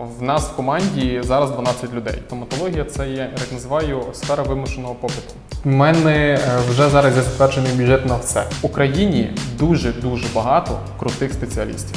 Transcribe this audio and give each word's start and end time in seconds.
В 0.00 0.22
нас 0.22 0.48
в 0.48 0.56
команді 0.56 1.20
зараз 1.24 1.50
12 1.50 1.94
людей. 1.94 2.14
Стоматологія 2.26 2.84
це 2.84 3.08
є, 3.08 3.16
я 3.16 3.38
так 3.38 3.52
називаю, 3.52 4.02
сфера 4.12 4.42
вимушеного 4.42 4.94
попиту. 4.94 5.34
У 5.64 5.68
мене 5.68 6.16
е, 6.16 6.38
вже 6.70 6.88
зараз 6.88 7.16
є 7.16 7.22
затверджений 7.22 7.72
бюджет 7.72 8.06
на 8.06 8.16
все. 8.16 8.44
В 8.62 8.66
Україні 8.66 9.30
дуже 9.58 9.92
дуже 9.92 10.26
багато 10.34 10.78
крутих 10.98 11.32
спеціалістів. 11.32 11.96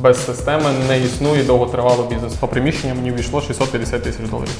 Без 0.00 0.24
системи 0.26 0.64
не 0.88 1.00
існує 1.00 1.44
довготривалого 1.44 2.08
бізнесу. 2.08 2.36
По 2.40 2.48
приміщенню 2.48 2.94
мені 2.94 3.10
війшло 3.12 3.40
650 3.40 4.02
тисяч 4.02 4.28
доларів. 4.30 4.54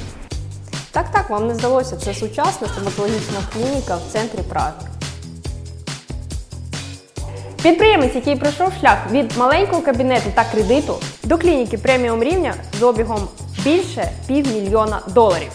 Так, 0.91 1.11
так, 1.11 1.29
вам 1.29 1.47
не 1.47 1.55
здалося. 1.55 1.97
Це 1.97 2.13
сучасна 2.13 2.67
стоматологічна 2.67 3.39
клініка 3.53 3.95
в 3.95 4.11
центрі 4.11 4.39
Праги. 4.49 4.73
Підприємець, 7.63 8.15
який 8.15 8.35
пройшов 8.35 8.73
шлях 8.79 8.97
від 9.11 9.37
маленького 9.37 9.81
кабінету 9.81 10.29
та 10.35 10.43
кредиту 10.43 10.95
до 11.29 11.37
клініки 11.37 11.77
преміум 11.77 12.23
рівня 12.23 12.53
з 12.79 12.83
обігом 12.83 13.27
більше 13.63 14.11
півмільйона 14.27 15.01
доларів. 15.07 15.51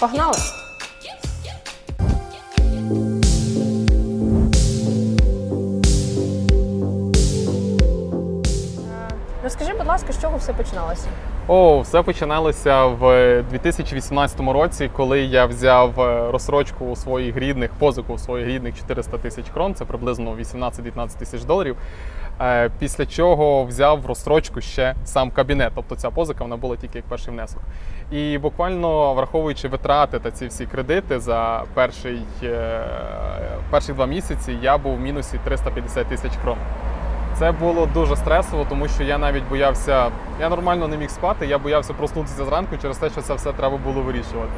Погнали! 0.00 0.61
Ласка, 9.92 10.12
з 10.12 10.20
чого 10.20 10.36
все 10.36 10.52
починалося? 10.52 11.08
О, 11.48 11.80
все 11.80 12.02
починалося 12.02 12.84
в 12.86 13.42
2018 13.50 14.40
році, 14.40 14.90
коли 14.96 15.20
я 15.20 15.46
взяв 15.46 16.00
е, 16.00 16.30
розсрочку 16.30 16.84
у 16.84 16.96
своїх 16.96 17.36
рідних, 17.36 17.70
позику 17.78 18.12
у 18.12 18.18
своїх 18.18 18.48
рідних 18.48 18.78
400 18.78 19.18
тисяч 19.18 19.44
крон, 19.54 19.74
це 19.74 19.84
приблизно 19.84 20.36
18-19 20.36 21.18
тисяч 21.18 21.44
доларів. 21.44 21.76
Е, 22.40 22.70
Після 22.78 23.06
чого 23.06 23.64
взяв 23.64 24.00
в 24.00 24.06
розсрочку 24.06 24.60
ще 24.60 24.94
сам 25.04 25.30
кабінет. 25.30 25.72
Тобто 25.74 25.96
ця 25.96 26.10
позика 26.10 26.44
вона 26.44 26.56
була 26.56 26.76
тільки 26.76 26.98
як 26.98 27.04
перший 27.04 27.32
внесок. 27.32 27.62
І 28.12 28.38
буквально 28.38 29.14
враховуючи 29.14 29.68
витрати 29.68 30.18
та 30.18 30.30
ці 30.30 30.46
всі 30.46 30.66
кредити 30.66 31.20
за 31.20 31.64
перший, 31.74 32.22
е, 32.42 32.80
перші 33.70 33.92
два 33.92 34.06
місяці, 34.06 34.58
я 34.62 34.78
був 34.78 34.96
в 34.96 35.00
мінусі 35.00 35.40
350 35.44 36.06
тисяч 36.06 36.32
крон. 36.42 36.58
Це 37.42 37.52
було 37.52 37.86
дуже 37.94 38.16
стресово, 38.16 38.66
тому 38.68 38.88
що 38.88 39.02
я 39.02 39.18
навіть 39.18 39.42
боявся, 39.50 40.10
я 40.40 40.48
нормально 40.48 40.88
не 40.88 40.96
міг 40.96 41.10
спати, 41.10 41.46
я 41.46 41.58
боявся 41.58 41.92
проснутися 41.92 42.44
зранку 42.44 42.76
через 42.82 42.98
те, 42.98 43.10
що 43.10 43.22
це 43.22 43.34
все 43.34 43.52
треба 43.52 43.76
було 43.76 44.00
вирішувати. 44.00 44.52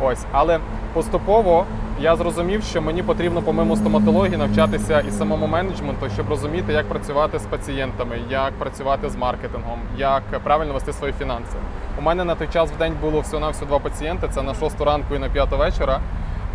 Ось, 0.00 0.24
але 0.32 0.58
поступово 0.92 1.66
я 2.00 2.16
зрозумів, 2.16 2.62
що 2.62 2.82
мені 2.82 3.02
потрібно 3.02 3.42
помимо 3.42 3.76
стоматології 3.76 4.36
навчатися 4.36 5.00
і 5.00 5.10
самому 5.10 5.46
менеджменту, 5.46 6.06
щоб 6.14 6.28
розуміти, 6.28 6.72
як 6.72 6.88
працювати 6.88 7.38
з 7.38 7.42
пацієнтами, 7.42 8.18
як 8.30 8.52
працювати 8.52 9.10
з 9.10 9.16
маркетингом, 9.16 9.78
як 9.96 10.22
правильно 10.44 10.74
вести 10.74 10.92
свої 10.92 11.12
фінанси. 11.12 11.56
У 11.98 12.02
мене 12.02 12.24
на 12.24 12.34
той 12.34 12.48
час 12.52 12.70
в 12.70 12.78
день 12.78 12.92
було 13.00 13.20
всього 13.20 13.40
на 13.40 13.48
всього 13.48 13.66
два 13.66 13.78
пацієнти. 13.78 14.28
Це 14.28 14.42
на 14.42 14.54
6 14.54 14.80
ранку 14.80 15.14
і 15.14 15.18
на 15.18 15.28
5 15.28 15.50
вечора. 15.50 16.00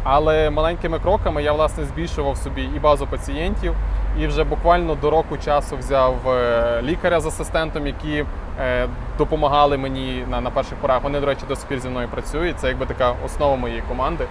Але 0.04 0.50
маленькими 0.50 1.00
кроками 1.00 1.44
я 1.44 1.54
власне 1.54 1.86
збільшував 1.86 2.38
собі 2.38 2.70
і 2.76 2.80
базу 2.80 3.08
пацієнтів, 3.08 3.74
і 4.20 4.28
вже 4.28 4.44
буквально 4.44 4.96
до 4.96 5.10
року 5.10 5.38
часу 5.38 5.78
взяв 5.78 6.30
е, 6.30 6.82
лікаря 6.82 7.20
з 7.20 7.26
асистентом, 7.26 7.88
які 7.88 8.26
е, 8.60 8.88
допомагали 9.18 9.78
мені 9.78 10.26
на, 10.30 10.42
на 10.42 10.50
перших 10.50 10.78
порах. 10.78 11.04
Вони, 11.04 11.20
до 11.20 11.26
речі, 11.26 11.42
до 11.48 11.56
сих 11.56 11.80
зі 11.80 11.90
мною 11.90 12.08
працюють. 12.08 12.60
Це 12.60 12.68
якби 12.68 12.86
така 12.86 13.14
основа 13.26 13.56
моєї 13.56 13.82
команди. 13.90 14.26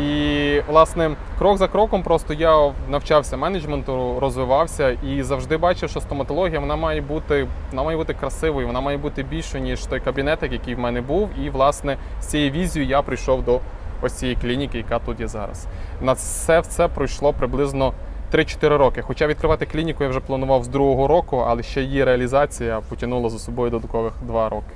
І 0.00 0.60
власне 0.68 1.10
крок 1.38 1.58
за 1.58 1.68
кроком 1.68 2.02
просто 2.02 2.34
я 2.34 2.72
навчався 2.88 3.36
менеджменту, 3.36 4.20
розвивався 4.20 4.90
і 4.90 5.22
завжди 5.22 5.56
бачив, 5.56 5.90
що 5.90 6.00
стоматологія 6.00 6.60
вона 6.60 6.76
має 6.76 7.00
бути 7.00 7.46
вона 7.70 7.82
має 7.82 7.96
бути 7.96 8.14
красивою, 8.14 8.66
вона 8.66 8.80
має 8.80 8.98
бути 8.98 9.22
більшою, 9.22 9.64
ніж 9.64 9.86
той 9.86 10.00
кабінетик, 10.00 10.52
який 10.52 10.74
в 10.74 10.78
мене 10.78 11.00
був. 11.00 11.30
І 11.44 11.50
власне 11.50 11.96
з 12.20 12.26
цією 12.26 12.50
візією 12.50 12.90
я 12.90 13.02
прийшов 13.02 13.44
до 13.44 13.60
ось 14.02 14.12
цієї 14.12 14.36
клініки, 14.36 14.78
яка 14.78 14.98
тут 14.98 15.20
є 15.20 15.28
зараз. 15.28 15.66
На 16.00 16.12
все 16.12 16.62
це 16.62 16.88
пройшло 16.88 17.32
приблизно 17.32 17.92
3-4 18.32 18.76
роки. 18.76 19.02
Хоча 19.02 19.26
відкривати 19.26 19.66
клініку 19.66 20.04
я 20.04 20.10
вже 20.10 20.20
планував 20.20 20.64
з 20.64 20.68
другого 20.68 21.08
року, 21.08 21.44
але 21.48 21.62
ще 21.62 21.82
її 21.82 22.04
реалізація 22.04 22.80
потягнула 22.88 23.30
за 23.30 23.38
собою 23.38 23.70
додаткових 23.70 24.12
2 24.26 24.48
роки. 24.48 24.74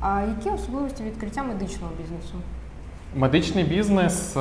А 0.00 0.20
які 0.20 0.50
особливості 0.50 1.02
відкриття 1.02 1.42
медичного 1.42 1.92
бізнесу? 2.02 2.34
Медичний 3.14 3.64
бізнес. 3.64 4.36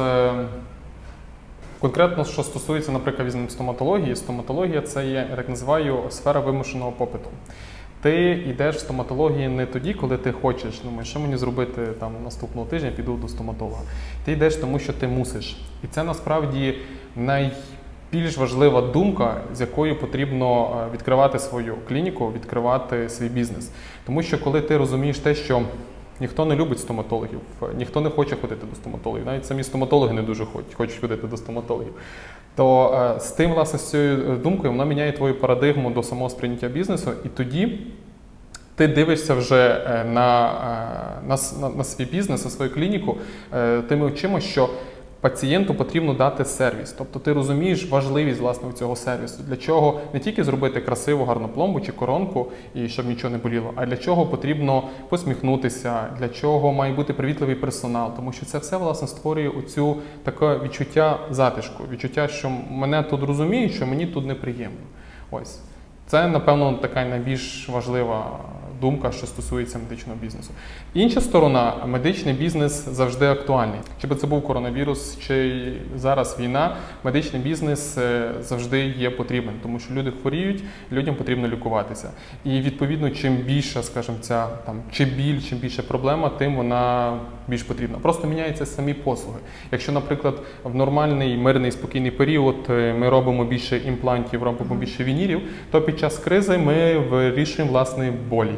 Конкретно, 1.79 2.25
що 2.25 2.43
стосується, 2.43 2.91
наприклад, 2.91 3.27
візьмемо 3.27 3.49
стоматології, 3.49 4.15
стоматологія 4.15 4.81
це 4.81 5.07
є, 5.07 5.27
я 5.29 5.35
так 5.35 5.49
називаю, 5.49 6.03
сфера 6.09 6.39
вимушеного 6.39 6.91
попиту. 6.91 7.29
Ти 8.01 8.31
йдеш 8.31 8.75
в 8.75 8.79
стоматології 8.79 9.47
не 9.47 9.65
тоді, 9.65 9.93
коли 9.93 10.17
ти 10.17 10.31
хочеш, 10.31 10.79
думаєш, 10.83 11.09
що 11.09 11.19
мені 11.19 11.37
зробити 11.37 11.81
там 11.99 12.11
наступного 12.23 12.67
тижня, 12.67 12.91
піду 12.95 13.13
до 13.13 13.27
стоматолога. 13.27 13.81
Ти 14.25 14.31
йдеш 14.31 14.55
тому, 14.55 14.79
що 14.79 14.93
ти 14.93 15.07
мусиш. 15.07 15.57
І 15.83 15.87
це 15.87 16.03
насправді 16.03 16.75
найбільш 17.15 18.37
важлива 18.37 18.81
думка, 18.81 19.41
з 19.53 19.61
якою 19.61 19.99
потрібно 19.99 20.77
е, 20.87 20.93
відкривати 20.93 21.39
свою 21.39 21.75
клініку, 21.87 22.31
відкривати 22.31 23.09
свій 23.09 23.29
бізнес. 23.29 23.71
Тому 24.05 24.23
що 24.23 24.43
коли 24.43 24.61
ти 24.61 24.77
розумієш 24.77 25.19
те, 25.19 25.35
що 25.35 25.61
Ніхто 26.19 26.45
не 26.45 26.55
любить 26.55 26.79
стоматологів, 26.79 27.39
ніхто 27.77 28.01
не 28.01 28.09
хоче 28.09 28.35
ходити 28.35 28.65
до 28.69 28.75
стоматологів. 28.75 29.25
Навіть 29.25 29.45
самі 29.45 29.63
стоматологи 29.63 30.13
не 30.13 30.21
дуже 30.21 30.45
хочуть, 30.45 30.73
хочуть 30.73 30.99
ходити 31.01 31.27
до 31.27 31.37
стоматологів. 31.37 31.93
То 32.55 32.93
е, 33.17 33.19
з 33.19 33.31
тим, 33.31 33.53
власне, 33.53 33.79
з 33.79 33.89
цією 33.89 34.39
думкою, 34.43 34.71
вона 34.71 34.85
міняє 34.85 35.11
твою 35.11 35.39
парадигму 35.39 35.89
до 35.89 36.03
самого 36.03 36.29
сприйняття 36.29 36.67
бізнесу, 36.67 37.11
і 37.25 37.29
тоді 37.29 37.79
ти 38.77 38.87
дивишся 38.87 39.33
вже 39.33 39.83
е, 39.87 40.03
на, 40.03 40.47
е, 40.47 41.27
на, 41.27 41.37
на, 41.61 41.75
на 41.75 41.83
свій 41.83 42.05
бізнес, 42.05 42.45
на 42.45 42.51
свою 42.51 42.73
клініку 42.73 43.17
е, 43.53 43.81
тими 43.81 44.05
очима, 44.05 44.39
що 44.39 44.69
пацієнту 45.21 45.75
потрібно 45.75 46.13
дати 46.13 46.45
сервіс. 46.45 46.91
Тобто 46.97 47.19
ти 47.19 47.33
розумієш 47.33 47.89
важливість 47.89 48.39
власне 48.39 48.71
цього 48.73 48.95
сервісу. 48.95 49.43
Для 49.43 49.55
чого 49.55 49.99
не 50.13 50.19
тільки 50.19 50.43
зробити 50.43 50.81
красиву 50.81 51.25
гарну 51.25 51.47
пломбу 51.47 51.79
чи 51.79 51.91
коронку, 51.91 52.51
і 52.75 52.89
щоб 52.89 53.07
нічого 53.07 53.31
не 53.31 53.37
боліло, 53.37 53.73
а 53.75 53.85
для 53.85 53.97
чого 53.97 54.25
потрібно 54.25 54.83
посміхнутися, 55.09 56.07
для 56.19 56.29
чого 56.29 56.73
має 56.73 56.93
бути 56.93 57.13
привітливий 57.13 57.55
персонал, 57.55 58.15
тому 58.15 58.31
що 58.31 58.45
це 58.45 58.57
все 58.57 58.77
власне 58.77 59.07
створює 59.07 59.49
оцю 59.49 59.95
таке 60.23 60.59
відчуття 60.63 61.19
затишку, 61.31 61.83
відчуття, 61.91 62.27
що 62.27 62.51
мене 62.71 63.03
тут 63.03 63.23
розуміють, 63.23 63.73
що 63.73 63.87
мені 63.87 64.05
тут 64.05 64.25
неприємно. 64.25 64.77
Ось. 65.31 65.59
Це, 66.07 66.27
напевно, 66.27 66.73
така 66.73 67.05
найбільш 67.05 67.69
важлива 67.69 68.39
думка, 68.81 69.11
що 69.11 69.27
стосується 69.27 69.79
медичного 69.79 70.19
бізнесу. 70.21 70.51
Інша 70.93 71.21
сторона, 71.21 71.73
медичний 71.85 72.33
бізнес 72.33 72.87
завжди 72.89 73.25
актуальний. 73.25 73.79
Чи 74.01 74.07
би 74.07 74.15
це 74.15 74.27
був 74.27 74.43
коронавірус, 74.43 75.17
чи 75.27 75.67
зараз 75.95 76.39
війна, 76.39 76.75
медичний 77.03 77.41
бізнес 77.41 77.97
е, 77.97 78.31
завжди 78.41 78.85
є 78.85 79.09
потрібен, 79.09 79.53
тому 79.63 79.79
що 79.79 79.93
люди 79.93 80.11
хворіють, 80.21 80.63
людям 80.91 81.15
потрібно 81.15 81.47
лікуватися. 81.47 82.11
І 82.45 82.61
відповідно, 82.61 83.09
чим 83.09 83.35
більша, 83.35 83.83
скажімо, 83.83 84.17
ця 84.21 84.47
там 84.47 84.81
чи 84.91 85.05
біль, 85.05 85.41
чим 85.49 85.57
більше 85.57 85.83
проблема, 85.83 86.29
тим 86.29 86.55
вона 86.55 87.13
більш 87.47 87.63
потрібна. 87.63 87.97
Просто 87.97 88.27
міняються 88.27 88.65
самі 88.65 88.93
послуги. 88.93 89.39
Якщо, 89.71 89.91
наприклад, 89.91 90.41
в 90.63 90.75
нормальний 90.75 91.37
мирний 91.37 91.71
спокійний 91.71 92.11
період 92.11 92.55
е, 92.69 92.93
ми 92.93 93.09
робимо 93.09 93.45
більше 93.45 93.77
імплантів, 93.77 94.43
робимо 94.43 94.75
більше 94.75 95.03
вінірів, 95.03 95.41
то 95.71 95.81
під 95.81 95.99
час 95.99 96.17
кризи 96.17 96.57
ми 96.57 96.97
вирішуємо 96.97 97.71
власне 97.71 98.13
болі. 98.29 98.55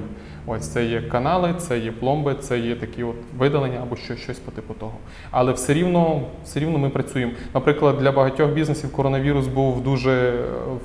Ось 0.52 0.68
це 0.68 0.86
є 0.86 1.02
канали, 1.02 1.54
це 1.58 1.80
є 1.80 1.92
пломби, 1.92 2.36
це 2.40 2.60
є 2.60 2.76
такі 2.76 3.04
от 3.04 3.16
видалення 3.38 3.80
або 3.82 3.96
що, 3.96 4.16
щось 4.16 4.40
по 4.40 4.52
типу 4.52 4.74
того. 4.74 4.94
Але 5.32 5.52
все 5.52 5.74
рівно, 5.74 6.22
все 6.44 6.60
рівно 6.60 6.78
ми 6.78 6.90
працюємо. 6.90 7.32
Наприклад, 7.54 7.98
для 7.98 8.12
багатьох 8.12 8.52
бізнесів 8.52 8.92
коронавірус 8.92 9.48
був 9.48 9.84
дуже 9.84 10.12
е, 10.12 10.44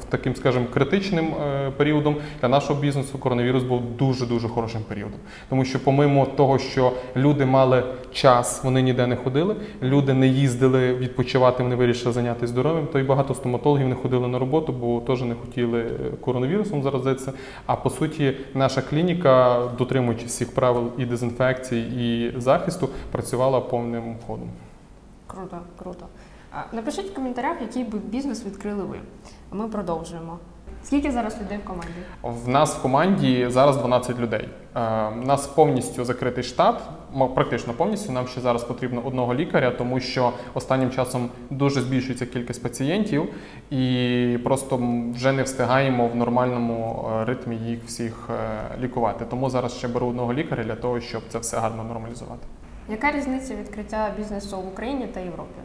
таким, 0.09 0.37
скажімо, 0.37 0.67
критичним 0.75 1.27
е, 1.27 1.71
періодом. 1.71 2.17
Для 2.41 2.49
нашого 2.49 2.81
бізнесу 2.81 3.19
коронавірус 3.19 3.63
був 3.63 3.83
дуже 3.99 4.27
дуже 4.27 4.49
хорошим 4.49 4.83
періодом. 4.89 5.19
Тому 5.49 5.65
що, 5.65 5.85
помимо 5.85 6.27
того, 6.27 6.59
що 6.59 6.93
люди 7.17 7.47
мали 7.47 7.83
час, 8.13 8.65
вони 8.65 8.83
ніде 8.83 9.07
не 9.07 9.17
ходили, 9.17 9.57
люди 9.83 10.15
не 10.15 10.27
їздили 10.27 10.95
відпочивати, 10.95 11.63
вони 11.63 11.77
вирішили 11.77 12.13
зайнятися 12.13 12.47
здоров'ям, 12.47 12.87
то 12.87 12.99
й 12.99 13.03
багато 13.03 13.35
стоматологів 13.35 13.89
не 13.89 13.95
ходили 13.95 14.29
на 14.29 14.39
роботу, 14.39 14.73
бо 14.73 15.01
теж 15.01 15.23
не 15.23 15.35
хотіли 15.35 15.81
е, 15.81 15.89
коронавірусом 16.21 16.83
заразитися. 16.83 17.33
А 17.67 17.77
по 17.77 17.91
суті, 17.91 18.37
наша 18.55 18.83
клініка, 18.83 19.54
дотримуючись 19.79 20.33
всіх 20.33 20.55
правил 20.55 20.91
і 20.99 21.07
дезінфекції, 21.07 21.83
і 22.05 22.41
захисту, 22.41 22.89
працювала 23.13 23.61
повним 23.61 24.17
ходом. 24.27 24.49
Круто, 25.27 25.59
круто. 25.79 26.07
Напишіть 26.73 27.11
в 27.11 27.15
коментарях, 27.15 27.61
який 27.61 27.85
би 27.85 27.99
бізнес 27.99 28.45
відкрили 28.45 28.85
ви. 28.85 28.99
Ми 29.53 29.69
продовжуємо. 29.69 30.39
Скільки 30.85 31.11
зараз 31.11 31.41
людей 31.41 31.59
в 31.59 31.65
команді? 31.65 31.93
В 32.23 32.49
нас 32.49 32.77
в 32.77 32.83
команді 32.83 33.47
зараз 33.49 33.77
12 33.77 34.19
людей. 34.19 34.49
Е, 34.77 35.09
У 35.23 35.27
нас 35.27 35.47
повністю 35.47 36.05
закритий 36.05 36.45
штат, 36.45 36.81
практично 37.35 37.73
повністю. 37.73 38.13
Нам 38.13 38.27
ще 38.27 38.41
зараз 38.41 38.65
потрібно 38.65 39.03
одного 39.05 39.35
лікаря, 39.35 39.71
тому 39.71 40.01
що 40.01 40.33
останнім 40.55 40.91
часом 40.91 41.31
дуже 41.51 41.81
збільшується 41.81 42.27
кількість 42.27 42.63
пацієнтів, 42.63 43.35
і 43.71 44.39
просто 44.45 44.81
вже 45.15 45.33
не 45.33 45.43
встигаємо 45.43 46.09
в 46.09 46.17
нормальному 46.17 47.09
е, 47.21 47.25
ритмі 47.25 47.57
їх 47.57 47.85
всіх 47.85 48.31
е, 48.31 48.79
лікувати. 48.81 49.25
Тому 49.31 49.51
зараз 49.51 49.75
ще 49.75 49.89
беру 49.89 50.07
одного 50.07 50.35
лікаря 50.35 50.65
для 50.65 50.77
того, 50.77 51.01
щоб 51.01 51.23
це 51.29 51.39
все 51.39 51.59
гарно 51.59 51.85
нормалізувати. 51.85 52.47
Яка 52.89 53.13
різниця 53.13 53.55
відкриття 53.55 54.11
бізнесу 54.19 54.61
в 54.61 54.69
Україні 54.69 55.07
та 55.07 55.21
Європі? 55.21 55.61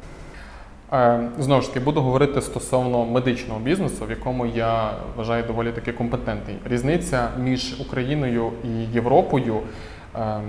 Е, 0.93 1.29
Знову 1.39 1.61
ж 1.61 1.67
таки, 1.67 1.79
буду 1.79 2.01
говорити 2.01 2.41
стосовно 2.41 3.05
медичного 3.05 3.59
бізнесу, 3.59 4.05
в 4.05 4.09
якому 4.09 4.45
я 4.45 4.91
вважаю 5.15 5.43
доволі 5.43 5.71
таки 5.71 5.93
компетентний. 5.93 6.55
Різниця 6.65 7.29
між 7.39 7.81
Україною 7.81 8.51
і 8.63 8.93
Європою 8.93 9.59
е, 10.15 10.41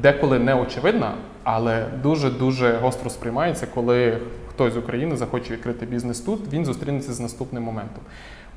деколи 0.00 0.38
не 0.38 0.54
очевидна, 0.54 1.14
але 1.44 1.86
дуже 2.02 2.30
дуже 2.30 2.76
гостро 2.76 3.10
сприймається, 3.10 3.66
коли 3.74 4.18
хтось 4.48 4.72
з 4.72 4.76
України 4.76 5.16
захоче 5.16 5.52
відкрити 5.52 5.86
бізнес 5.86 6.20
тут. 6.20 6.52
Він 6.52 6.64
зустрінеться 6.64 7.12
з 7.12 7.20
наступним 7.20 7.62
моментом. 7.62 8.02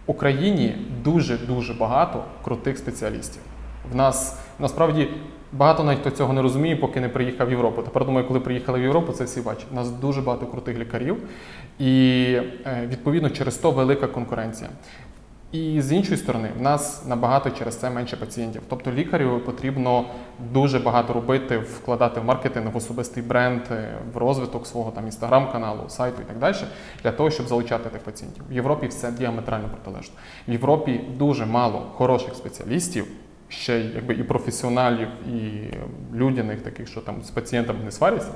В 0.08 0.12
Україні 0.12 0.76
дуже 1.04 1.38
дуже 1.38 1.74
багато 1.74 2.24
крутих 2.44 2.78
спеціалістів. 2.78 3.42
В 3.92 3.96
нас 3.96 4.40
насправді 4.60 5.08
багато 5.54 5.84
навіть 5.84 6.00
хто 6.00 6.10
цього 6.10 6.34
не 6.34 6.42
розуміє, 6.42 6.76
поки 6.76 7.02
не 7.02 7.10
приїхав 7.10 7.48
в 7.48 7.52
Європу. 7.52 7.82
Тепер 7.82 8.06
думаю, 8.06 8.28
коли 8.28 8.40
приїхали 8.40 8.80
в 8.80 8.84
Європу, 8.84 9.12
це 9.12 9.24
всі 9.24 9.42
бачать. 9.42 9.68
У 9.72 9.76
нас 9.76 9.90
дуже 9.90 10.22
багато 10.22 10.46
крутих 10.46 10.78
лікарів, 10.80 11.18
і 11.80 12.24
е, 12.66 12.88
відповідно 12.88 13.30
через 13.30 13.58
то 13.58 13.72
велика 13.72 14.08
конкуренція. 14.08 14.70
І 15.54 15.82
з 15.82 15.92
іншої 15.92 16.18
сторони, 16.18 16.50
в 16.60 16.62
нас 16.62 17.06
набагато 17.08 17.50
через 17.50 17.76
це 17.76 17.90
менше 17.90 18.18
пацієнтів. 18.18 18.62
Тобто 18.70 18.92
лікарю 18.92 19.42
потрібно 19.46 20.06
дуже 20.54 20.80
багато 20.80 21.14
робити, 21.14 21.58
вкладати 21.58 22.20
в 22.20 22.26
маркетинг, 22.26 22.72
в 22.72 22.78
особистий 22.78 23.24
бренд, 23.24 23.62
е, 23.72 23.94
в 24.14 24.18
розвиток 24.18 24.68
свого 24.68 24.92
там 24.92 25.06
інстаграм-каналу, 25.06 25.80
сайту 25.88 26.22
і 26.22 26.26
так 26.26 26.40
далі, 26.40 26.56
для 27.04 27.12
того, 27.12 27.32
щоб 27.32 27.48
залучати 27.48 27.90
тих 27.90 28.02
пацієнтів. 28.02 28.44
В 28.50 28.54
Європі 28.54 28.88
все 28.88 29.12
діаметрально 29.12 29.70
протилежно. 29.70 30.16
В 30.48 30.52
Європі 30.52 31.02
дуже 31.18 31.46
мало 31.46 31.86
хороших 31.96 32.36
спеціалістів, 32.36 33.06
ще 33.54 33.80
якби 33.80 34.14
і 34.14 34.24
професіоналів, 34.24 35.08
і 35.28 35.64
людяних 36.16 36.62
таких, 36.62 36.88
що 36.88 37.02
там 37.02 37.24
з 37.24 37.30
пацієнтами 37.30 37.80
не 37.86 37.92
сваряться. 37.92 38.32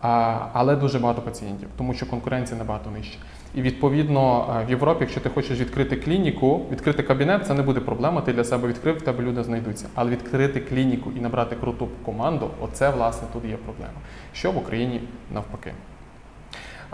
А, 0.00 0.38
але 0.52 0.76
дуже 0.76 0.98
багато 0.98 1.22
пацієнтів, 1.22 1.68
тому 1.76 1.94
що 1.94 2.06
конкуренція 2.06 2.58
набагато 2.58 2.90
нижча. 2.90 3.18
І 3.54 3.62
відповідно 3.62 4.54
е, 4.60 4.66
в 4.66 4.70
Європі, 4.70 4.98
якщо 5.00 5.20
ти 5.20 5.28
хочеш 5.28 5.60
відкрити 5.60 5.96
клініку, 5.96 6.66
відкрити 6.70 7.02
кабінет, 7.02 7.46
це 7.46 7.54
не 7.54 7.62
буде 7.62 7.80
проблема. 7.80 8.20
Ти 8.20 8.32
для 8.32 8.44
себе 8.44 8.68
відкрив, 8.68 8.96
в 8.98 9.02
тебе 9.02 9.24
люди 9.24 9.44
знайдуться. 9.44 9.86
Але 9.94 10.10
відкрити 10.10 10.60
клініку 10.60 11.12
і 11.16 11.20
набрати 11.20 11.56
круту 11.56 11.88
команду, 12.04 12.50
оце 12.60 12.90
власне 12.90 13.28
тут 13.32 13.44
є 13.44 13.56
проблема. 13.56 14.00
Що 14.32 14.52
в 14.52 14.56
Україні 14.56 15.00
навпаки. 15.34 15.72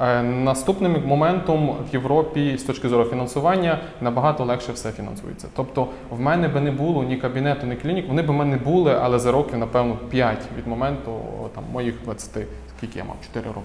Е, 0.00 0.22
Наступним 0.22 1.02
моментом 1.06 1.68
в 1.90 1.92
Європі 1.92 2.56
з 2.58 2.62
точки 2.62 2.88
зору 2.88 3.04
фінансування 3.04 3.78
набагато 4.00 4.44
легше 4.44 4.72
все 4.72 4.90
фінансується. 4.90 5.48
Тобто 5.56 5.86
в 6.10 6.20
мене 6.20 6.48
би 6.48 6.60
не 6.60 6.70
було 6.70 7.02
ні 7.04 7.16
кабінету, 7.16 7.66
ні 7.66 7.76
клінік, 7.76 8.08
вони 8.08 8.22
б 8.22 8.30
мене 8.30 8.56
були, 8.56 8.98
але 9.02 9.18
за 9.18 9.32
років, 9.32 9.58
напевно, 9.58 9.96
5 10.10 10.38
від 10.58 10.66
моменту 10.66 11.12
там, 11.54 11.64
моїх 11.72 11.94
20, 12.04 12.46
скільки 12.76 12.98
я 12.98 13.04
мав, 13.04 13.16
4 13.26 13.46
роки. 13.46 13.60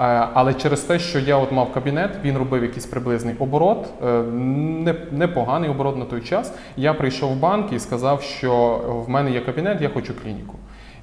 Е, 0.00 0.28
Але 0.34 0.54
через 0.54 0.80
те, 0.80 0.98
що 0.98 1.18
я 1.18 1.36
от 1.36 1.52
мав 1.52 1.72
кабінет, 1.72 2.10
він 2.24 2.38
робив 2.38 2.62
якийсь 2.62 2.86
приблизний 2.86 3.34
оборот, 3.38 3.88
е, 4.06 4.22
не- 4.32 4.94
непоганий 5.12 5.70
оборот 5.70 5.96
на 5.96 6.04
той 6.04 6.20
час. 6.20 6.54
Я 6.76 6.94
прийшов 6.94 7.32
в 7.32 7.36
банк 7.40 7.72
і 7.72 7.78
сказав, 7.78 8.22
що 8.22 8.80
в 9.06 9.10
мене 9.10 9.30
є 9.30 9.40
кабінет, 9.40 9.80
я 9.80 9.88
хочу 9.88 10.14
клініку. 10.22 10.54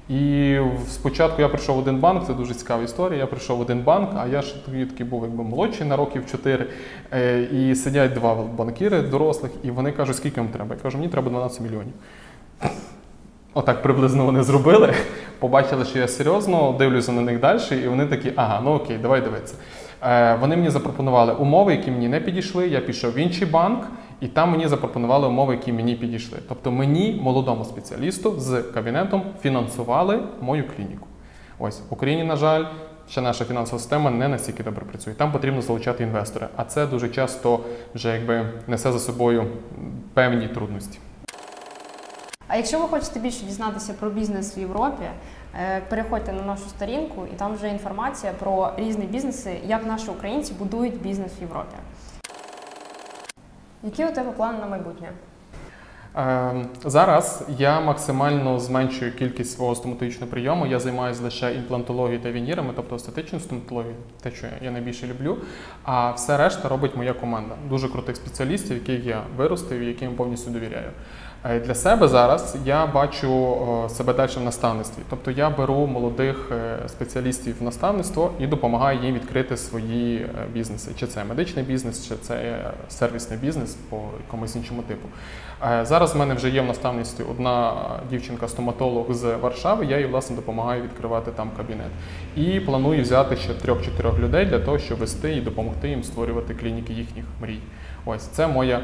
І 0.08 0.58
спочатку 0.88 1.42
я 1.42 1.48
прийшов 1.48 1.76
в 1.76 1.78
один 1.78 1.96
банк, 1.96 2.26
це 2.26 2.34
дуже 2.34 2.54
цікава 2.54 2.82
історія. 2.82 3.18
Я 3.18 3.26
прийшов 3.26 3.58
в 3.58 3.60
один 3.60 3.80
банк, 3.80 4.10
а 4.16 4.26
я 4.26 4.42
ж 4.42 4.64
тоді 4.64 4.86
такий 4.86 5.06
був 5.06 5.22
якби 5.22 5.44
молодший 5.44 5.86
на 5.86 5.96
років 5.96 6.26
4. 6.30 6.66
Е, 7.12 7.42
І 7.42 7.74
сидять 7.74 8.12
два 8.12 8.34
банкіри 8.34 9.02
дорослих, 9.02 9.52
і 9.64 9.70
вони 9.70 9.92
кажуть, 9.92 10.16
скільки 10.16 10.40
вам 10.40 10.50
треба? 10.50 10.74
Я 10.74 10.82
кажу, 10.82 10.98
мені 10.98 11.10
треба 11.10 11.30
12 11.30 11.60
мільйонів. 11.60 11.92
Отак 13.54 13.82
приблизно 13.82 14.24
вони 14.24 14.42
зробили. 14.42 14.94
Побачили, 15.38 15.84
що 15.84 15.98
я 15.98 16.08
серйозно, 16.08 16.74
дивлюся 16.78 17.12
на 17.12 17.20
них 17.20 17.40
далі, 17.40 17.60
і 17.84 17.88
вони 17.88 18.06
такі, 18.06 18.32
ага, 18.36 18.60
ну 18.64 18.70
окей, 18.70 18.98
давай 19.02 19.20
дивитися. 19.20 19.54
Е, 20.02 20.34
вони 20.34 20.56
мені 20.56 20.70
запропонували 20.70 21.32
умови, 21.32 21.72
які 21.72 21.90
мені 21.90 22.08
не 22.08 22.20
підійшли. 22.20 22.68
Я 22.68 22.80
пішов 22.80 23.12
в 23.12 23.18
інший 23.18 23.46
банк, 23.46 23.84
і 24.20 24.28
там 24.28 24.50
мені 24.50 24.68
запропонували 24.68 25.28
умови, 25.28 25.54
які 25.54 25.72
мені 25.72 25.94
підійшли. 25.94 26.38
Тобто 26.48 26.70
мені, 26.70 27.20
молодому 27.22 27.64
спеціалісту 27.64 28.40
з 28.40 28.62
кабінетом, 28.62 29.22
фінансували 29.42 30.20
мою 30.40 30.64
клініку. 30.76 31.06
Ось 31.58 31.80
в 31.90 31.94
Україні, 31.94 32.24
на 32.24 32.36
жаль, 32.36 32.64
ще 33.08 33.20
наша 33.20 33.44
фінансова 33.44 33.78
система 33.78 34.10
не 34.10 34.28
настільки 34.28 34.62
добре 34.62 34.84
працює. 34.84 35.14
Там 35.14 35.32
потрібно 35.32 35.62
залучати 35.62 36.04
інвестори, 36.04 36.46
а 36.56 36.64
це 36.64 36.86
дуже 36.86 37.08
часто 37.08 37.60
вже 37.94 38.12
якби 38.14 38.48
несе 38.66 38.92
за 38.92 38.98
собою 38.98 39.46
певні 40.14 40.48
трудності. 40.48 40.98
А 42.48 42.56
якщо 42.56 42.78
ви 42.78 42.88
хочете 42.88 43.20
більше 43.20 43.44
дізнатися 43.44 43.94
про 44.00 44.10
бізнес 44.10 44.56
в 44.56 44.60
Європі, 44.60 45.04
переходьте 45.88 46.32
на 46.32 46.42
нашу 46.42 46.68
сторінку, 46.68 47.26
і 47.32 47.36
там 47.36 47.54
вже 47.54 47.68
інформація 47.68 48.32
про 48.32 48.72
різні 48.76 49.04
бізнеси, 49.04 49.60
як 49.64 49.86
наші 49.86 50.10
українці 50.10 50.52
будують 50.52 51.00
бізнес 51.00 51.32
в 51.38 51.40
Європі. 51.40 51.76
Які 53.82 54.04
у 54.04 54.12
тебе 54.12 54.32
плани 54.32 54.58
на 54.58 54.66
майбутнє? 54.66 55.08
Е, 56.16 56.66
Зараз 56.84 57.44
я 57.58 57.80
максимально 57.80 58.60
зменшую 58.60 59.12
кількість 59.12 59.52
свого 59.52 59.74
стоматологічного 59.74 60.30
прийому. 60.30 60.66
Я 60.66 60.80
займаюся 60.80 61.22
лише 61.22 61.54
імплантологією 61.54 62.22
та 62.22 62.30
вінірами, 62.30 62.72
тобто 62.76 62.94
естетичною 62.94 63.44
стоматологією, 63.44 63.96
те, 64.22 64.30
що 64.30 64.46
я 64.62 64.70
найбільше 64.70 65.06
люблю. 65.06 65.36
А 65.84 66.10
все 66.10 66.36
решта 66.36 66.68
робить 66.68 66.96
моя 66.96 67.12
команда. 67.12 67.54
Дуже 67.68 67.88
крутих 67.88 68.16
спеціалістів, 68.16 68.76
яких 68.76 69.06
я 69.06 69.22
виростив 69.36 69.80
і 69.80 69.86
яким 69.86 70.14
повністю 70.14 70.50
довіряю. 70.50 70.90
Е, 71.44 71.60
Для 71.60 71.74
себе 71.74 72.08
зараз 72.08 72.56
я 72.64 72.86
бачу 72.86 73.56
е, 73.84 73.88
себе 73.88 74.14
далі 74.14 74.30
в 74.36 74.42
наставництві. 74.42 75.02
Тобто 75.10 75.30
я 75.30 75.50
беру 75.50 75.86
молодих 75.86 76.52
спеціалістів 76.86 77.56
в 77.60 77.62
наставництво 77.62 78.32
і 78.38 78.46
допомагаю 78.46 79.00
їм 79.02 79.14
відкрити 79.14 79.56
свої 79.56 80.26
бізнеси. 80.52 80.90
Чи 80.98 81.06
це 81.06 81.24
медичний 81.24 81.64
бізнес, 81.64 82.08
чи 82.08 82.14
це 82.16 82.58
сервісний 82.88 83.38
бізнес 83.38 83.76
по 83.90 83.96
якомусь 84.26 84.56
іншому 84.56 84.82
типу. 84.82 85.08
Е, 85.62 85.84
Зараз 86.06 86.16
в 86.16 86.18
мене 86.18 86.34
вже 86.34 86.50
є 86.50 86.60
в 86.60 86.64
наставництві 86.64 87.24
одна 87.30 87.74
дівчинка-стоматолог 88.10 89.12
з 89.12 89.36
Варшави. 89.36 89.86
Я 89.86 89.98
їй 89.98 90.06
власне 90.06 90.36
допомагаю 90.36 90.82
відкривати 90.82 91.30
там 91.30 91.50
кабінет. 91.56 91.86
І 92.36 92.60
планую 92.60 93.02
взяти 93.02 93.36
ще 93.36 93.54
трьох-чотирьох 93.54 94.18
людей 94.18 94.46
для 94.46 94.58
того, 94.58 94.78
щоб 94.78 94.98
вести 94.98 95.36
і 95.36 95.40
допомогти 95.40 95.88
їм 95.88 96.04
створювати 96.04 96.54
клініки 96.54 96.92
їхніх 96.92 97.24
мрій. 97.40 97.58
Ось 98.04 98.22
це 98.22 98.46
моя 98.46 98.82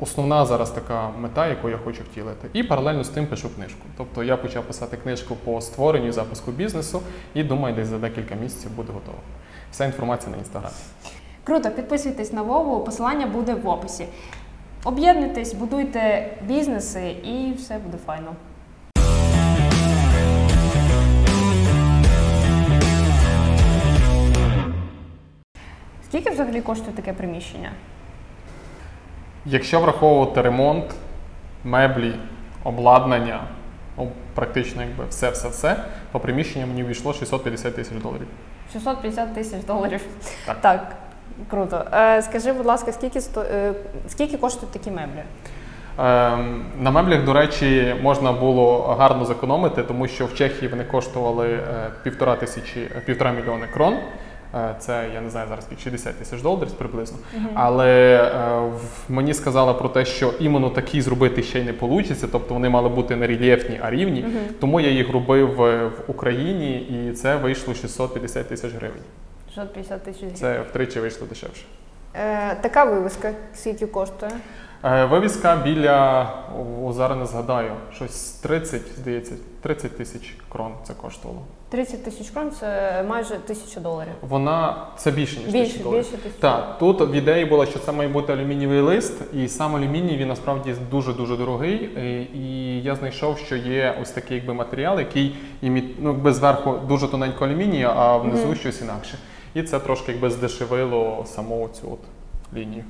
основна 0.00 0.46
зараз 0.46 0.70
така 0.70 1.10
мета, 1.18 1.46
яку 1.46 1.68
я 1.68 1.78
хочу 1.84 2.02
втілити. 2.02 2.48
І 2.52 2.62
паралельно 2.62 3.04
з 3.04 3.08
тим 3.08 3.26
пишу 3.26 3.54
книжку. 3.54 3.82
Тобто 3.96 4.24
я 4.24 4.36
почав 4.36 4.64
писати 4.64 4.96
книжку 4.96 5.36
по 5.44 5.60
створенню 5.60 6.08
і 6.08 6.12
запуску 6.12 6.50
бізнесу, 6.50 7.02
і 7.34 7.42
думаю, 7.42 7.74
десь 7.74 7.88
за 7.88 7.98
декілька 7.98 8.34
місяців 8.34 8.70
буде 8.76 8.92
готова. 8.92 9.18
Вся 9.72 9.84
інформація 9.84 10.32
на 10.32 10.38
інстаграмі. 10.38 10.74
Круто, 11.44 11.70
підписуйтесь 11.70 12.32
на 12.32 12.42
Вову, 12.42 12.84
посилання 12.84 13.26
буде 13.26 13.54
в 13.54 13.68
описі. 13.68 14.06
Об'єднуйтесь, 14.84 15.54
будуйте 15.54 16.32
бізнеси 16.46 17.10
і 17.10 17.52
все 17.56 17.78
буде 17.78 17.98
файно. 18.06 18.36
Скільки 26.08 26.30
взагалі 26.30 26.60
коштує 26.60 26.92
таке 26.92 27.12
приміщення? 27.12 27.72
Якщо 29.46 29.80
враховувати 29.80 30.42
ремонт, 30.42 30.84
меблі, 31.64 32.14
обладнання, 32.64 33.44
ну, 33.98 34.10
практично 34.34 34.82
якби 34.82 35.04
все-все-все, 35.10 35.84
то 36.12 36.20
приміщення 36.20 36.66
мені 36.66 36.84
війшло 36.84 37.12
650 37.12 37.76
тисяч 37.76 38.02
доларів. 38.02 38.26
650 38.72 39.34
тисяч 39.34 39.64
доларів. 39.64 40.00
Так. 40.60 40.96
Круто. 41.50 41.84
Е, 41.92 42.22
скажи, 42.22 42.52
будь 42.52 42.66
ласка, 42.66 42.92
скільки, 42.92 43.20
сто... 43.20 43.40
е, 43.42 43.72
скільки 44.08 44.36
коштують 44.36 44.72
такі 44.72 44.90
меблі? 44.90 45.22
Ем, 45.98 46.64
На 46.80 46.90
меблях, 46.90 47.24
до 47.24 47.32
речі, 47.32 47.94
можна 48.02 48.32
було 48.32 48.96
гарно 48.98 49.24
зекономити, 49.24 49.82
тому 49.82 50.08
що 50.08 50.26
в 50.26 50.34
Чехії 50.34 50.70
вони 50.70 50.84
коштували 50.84 51.48
е, 51.48 51.62
півтора 52.02 52.36
тисячі, 52.36 52.90
півтора 53.06 53.32
мільйони 53.32 53.66
крон. 53.74 53.94
Це 54.78 55.06
я 55.14 55.20
не 55.20 55.30
знаю 55.30 55.48
зараз 55.48 55.64
скільки, 55.64 55.82
60 55.82 56.18
тисяч 56.18 56.42
доларів 56.42 56.72
приблизно. 56.72 57.18
Але 57.54 58.14
е, 58.16 58.62
мені 59.08 59.34
сказали 59.34 59.74
про 59.74 59.88
те, 59.88 60.04
що 60.04 60.32
іменно 60.40 60.70
такі 60.70 61.00
зробити 61.00 61.42
ще 61.42 61.60
й 61.60 61.64
не 61.64 61.72
вийде, 61.72 62.14
тобто 62.32 62.54
вони 62.54 62.68
мали 62.68 62.88
бути 62.88 63.16
не 63.16 63.26
рельєфні, 63.26 63.80
а 63.82 63.90
рівні. 63.90 64.24
Тому 64.60 64.80
я 64.80 64.90
їх 64.90 65.12
робив 65.12 65.54
в 65.56 65.90
Україні, 66.06 66.78
і 66.78 67.12
це 67.12 67.36
вийшло 67.36 67.74
650 67.74 68.48
тисяч 68.48 68.72
гривень. 68.74 69.02
650 69.54 70.02
тисяч 70.02 70.20
гривень. 70.20 70.36
Це 70.36 70.60
втричі 70.60 71.00
вийшло 71.00 71.26
дешевше. 71.28 71.62
Е, 72.14 72.54
така 72.54 72.84
вивіска, 72.84 73.32
скільки 73.54 73.86
коштує? 73.86 74.32
Е, 74.84 75.04
Вивіска 75.04 75.56
біля, 75.56 76.22
о, 76.84 76.92
зараз 76.92 77.18
не 77.18 77.26
згадаю, 77.26 77.72
щось 77.94 78.30
30, 78.32 78.82
здається, 78.96 79.34
30 79.62 79.96
тисяч 79.96 80.34
крон 80.52 80.72
це 80.84 80.94
коштувало. 80.94 81.40
30 81.68 82.04
тисяч 82.04 82.30
крон 82.30 82.50
це 82.50 83.02
майже 83.08 83.34
тисяча 83.38 83.80
доларів. 83.80 84.12
Вона 84.20 84.86
це 84.96 85.10
більше, 85.10 85.40
ніж 85.40 85.46
Більше, 85.48 85.64
тисяча 85.64 85.82
доларів. 85.84 86.02
більше 86.04 86.16
тисячі. 86.16 86.40
Так, 86.40 86.78
тут 86.78 87.00
в 87.00 87.12
ідеї 87.12 87.44
було, 87.44 87.66
що 87.66 87.78
це 87.78 87.92
має 87.92 88.08
бути 88.08 88.32
алюмінієвий 88.32 88.80
лист, 88.80 89.22
і 89.34 89.48
сам 89.48 89.76
алюміній 89.76 90.16
він 90.16 90.28
насправді 90.28 90.74
дуже 90.90 91.12
дуже 91.12 91.36
дорогий. 91.36 91.90
е, 91.96 92.22
І 92.34 92.80
я 92.82 92.94
знайшов, 92.94 93.38
що 93.38 93.56
є 93.56 93.98
ось 94.02 94.10
такий 94.10 94.36
якби 94.36 94.54
матеріал, 94.54 94.98
який 94.98 95.36
імі... 95.62 95.94
ну, 95.98 96.10
якби 96.12 96.32
зверху 96.32 96.74
дуже 96.88 97.08
тоненько 97.08 97.44
алюмінія, 97.44 97.92
а 97.96 98.16
внизу 98.16 98.54
щось 98.54 98.80
інакше. 98.82 99.18
І 99.54 99.62
це 99.62 99.80
трошки 99.80 100.12
якби 100.12 100.30
здешевило 100.30 101.24
саму 101.26 101.68
цю 101.68 101.92
от 101.92 102.00
лінію. 102.54 102.84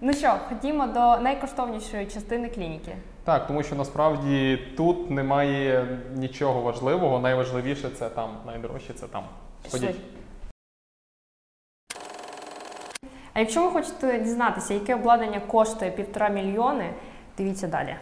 Ну 0.00 0.12
що, 0.12 0.36
ходімо 0.48 0.86
до 0.86 1.18
найкоштовнішої 1.22 2.06
частини 2.06 2.48
клініки. 2.48 2.96
Так, 3.24 3.46
тому 3.46 3.62
що 3.62 3.74
насправді 3.74 4.58
тут 4.76 5.10
немає 5.10 5.98
нічого 6.14 6.60
важливого. 6.60 7.18
Найважливіше 7.18 7.90
це 7.90 8.08
там, 8.08 8.30
найдорожче 8.46 8.92
це 8.92 9.06
там. 9.06 9.24
Ходіть. 9.70 9.96
А 13.32 13.40
якщо 13.40 13.64
ви 13.64 13.70
хочете 13.70 14.18
дізнатися, 14.18 14.74
яке 14.74 14.94
обладнання 14.94 15.40
коштує 15.40 15.90
півтора 15.90 16.28
мільйони, 16.28 16.90
дивіться 17.38 17.68
далі. 17.68 17.96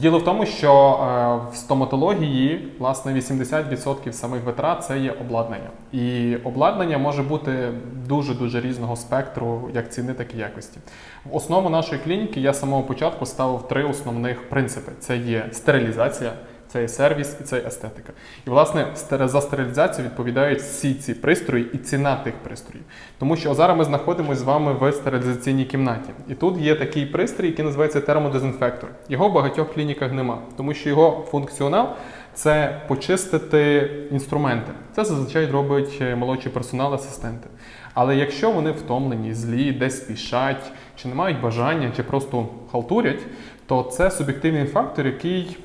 Діло 0.00 0.18
в 0.18 0.24
тому, 0.24 0.46
що 0.46 0.70
е, 0.72 1.52
в 1.52 1.56
стоматології 1.56 2.72
власне 2.78 3.14
80% 3.14 4.12
самих 4.12 4.44
витрат 4.44 4.84
це 4.84 4.98
є 4.98 5.14
обладнання. 5.20 5.70
І 5.92 6.36
обладнання 6.44 6.98
може 6.98 7.22
бути 7.22 7.72
дуже 8.08 8.34
дуже 8.34 8.60
різного 8.60 8.96
спектру, 8.96 9.70
як 9.74 9.92
ціни, 9.92 10.14
так 10.14 10.34
і 10.34 10.38
якості. 10.38 10.78
В 11.24 11.36
основу 11.36 11.70
нашої 11.70 12.00
клініки 12.00 12.40
я 12.40 12.52
з 12.52 12.60
самого 12.60 12.82
початку 12.82 13.26
ставив 13.26 13.68
три 13.68 13.84
основних 13.84 14.48
принципи: 14.48 14.92
це 15.00 15.16
є 15.16 15.48
стерилізація. 15.52 16.32
Це 16.68 16.82
є 16.82 16.88
сервіс 16.88 17.36
і 17.40 17.44
це 17.44 17.56
є 17.56 17.62
естетика. 17.66 18.12
І 18.46 18.50
власне 18.50 18.86
за 19.10 19.40
стерилізацію 19.40 20.04
відповідають 20.04 20.60
всі 20.60 20.94
ці 20.94 21.14
пристрої 21.14 21.70
і 21.72 21.78
ціна 21.78 22.16
тих 22.16 22.34
пристроїв. 22.34 22.84
Тому 23.18 23.36
що 23.36 23.54
зараз 23.54 23.78
ми 23.78 23.84
знаходимося 23.84 24.40
з 24.40 24.42
вами 24.42 24.72
в 24.72 24.92
стерилізаційній 24.92 25.64
кімнаті. 25.64 26.10
І 26.28 26.34
тут 26.34 26.58
є 26.58 26.74
такий 26.74 27.06
пристрій, 27.06 27.46
який 27.46 27.64
називається 27.64 28.00
термодезінфектор. 28.00 28.90
Його 29.08 29.28
в 29.28 29.32
багатьох 29.32 29.74
клініках 29.74 30.12
нема, 30.12 30.38
тому 30.56 30.74
що 30.74 30.88
його 30.88 31.26
функціонал 31.30 31.88
це 32.34 32.80
почистити 32.88 33.90
інструменти. 34.10 34.72
Це 34.96 35.04
зазвичай 35.04 35.46
робить 35.46 35.98
е, 36.00 36.16
молодший 36.16 36.52
персонал, 36.52 36.94
асистенти. 36.94 37.48
Але 37.94 38.16
якщо 38.16 38.50
вони 38.50 38.70
втомлені, 38.70 39.34
злі, 39.34 39.72
десь 39.72 39.96
спішать, 39.96 40.72
чи 40.96 41.08
не 41.08 41.14
мають 41.14 41.40
бажання, 41.40 41.92
чи 41.96 42.02
просто 42.02 42.48
халтурять, 42.72 43.20
то 43.66 43.82
це 43.82 44.10
суб'єктивний 44.10 44.64
фактор, 44.64 45.06
який 45.06 45.58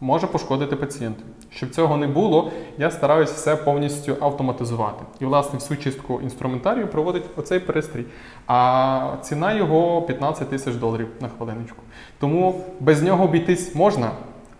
може 0.00 0.26
пошкодити 0.26 0.76
пацієнту. 0.76 1.22
Щоб 1.50 1.70
цього 1.70 1.96
не 1.96 2.06
було, 2.06 2.52
я 2.78 2.90
стараюсь 2.90 3.30
все 3.30 3.56
повністю 3.56 4.16
автоматизувати. 4.20 5.04
І, 5.20 5.24
власне, 5.24 5.58
всю 5.58 5.78
чистку 5.78 6.20
інструментарію 6.20 6.88
проводить 6.88 7.24
оцей 7.36 7.60
пристрій. 7.60 8.04
А 8.46 9.16
ціна 9.22 9.52
його 9.52 10.02
15 10.02 10.48
тисяч 10.48 10.74
доларів 10.74 11.08
на 11.20 11.28
хвилиночку. 11.28 11.82
Тому 12.18 12.64
без 12.80 13.02
нього 13.02 13.24
обійтись 13.24 13.74
можна, 13.74 14.10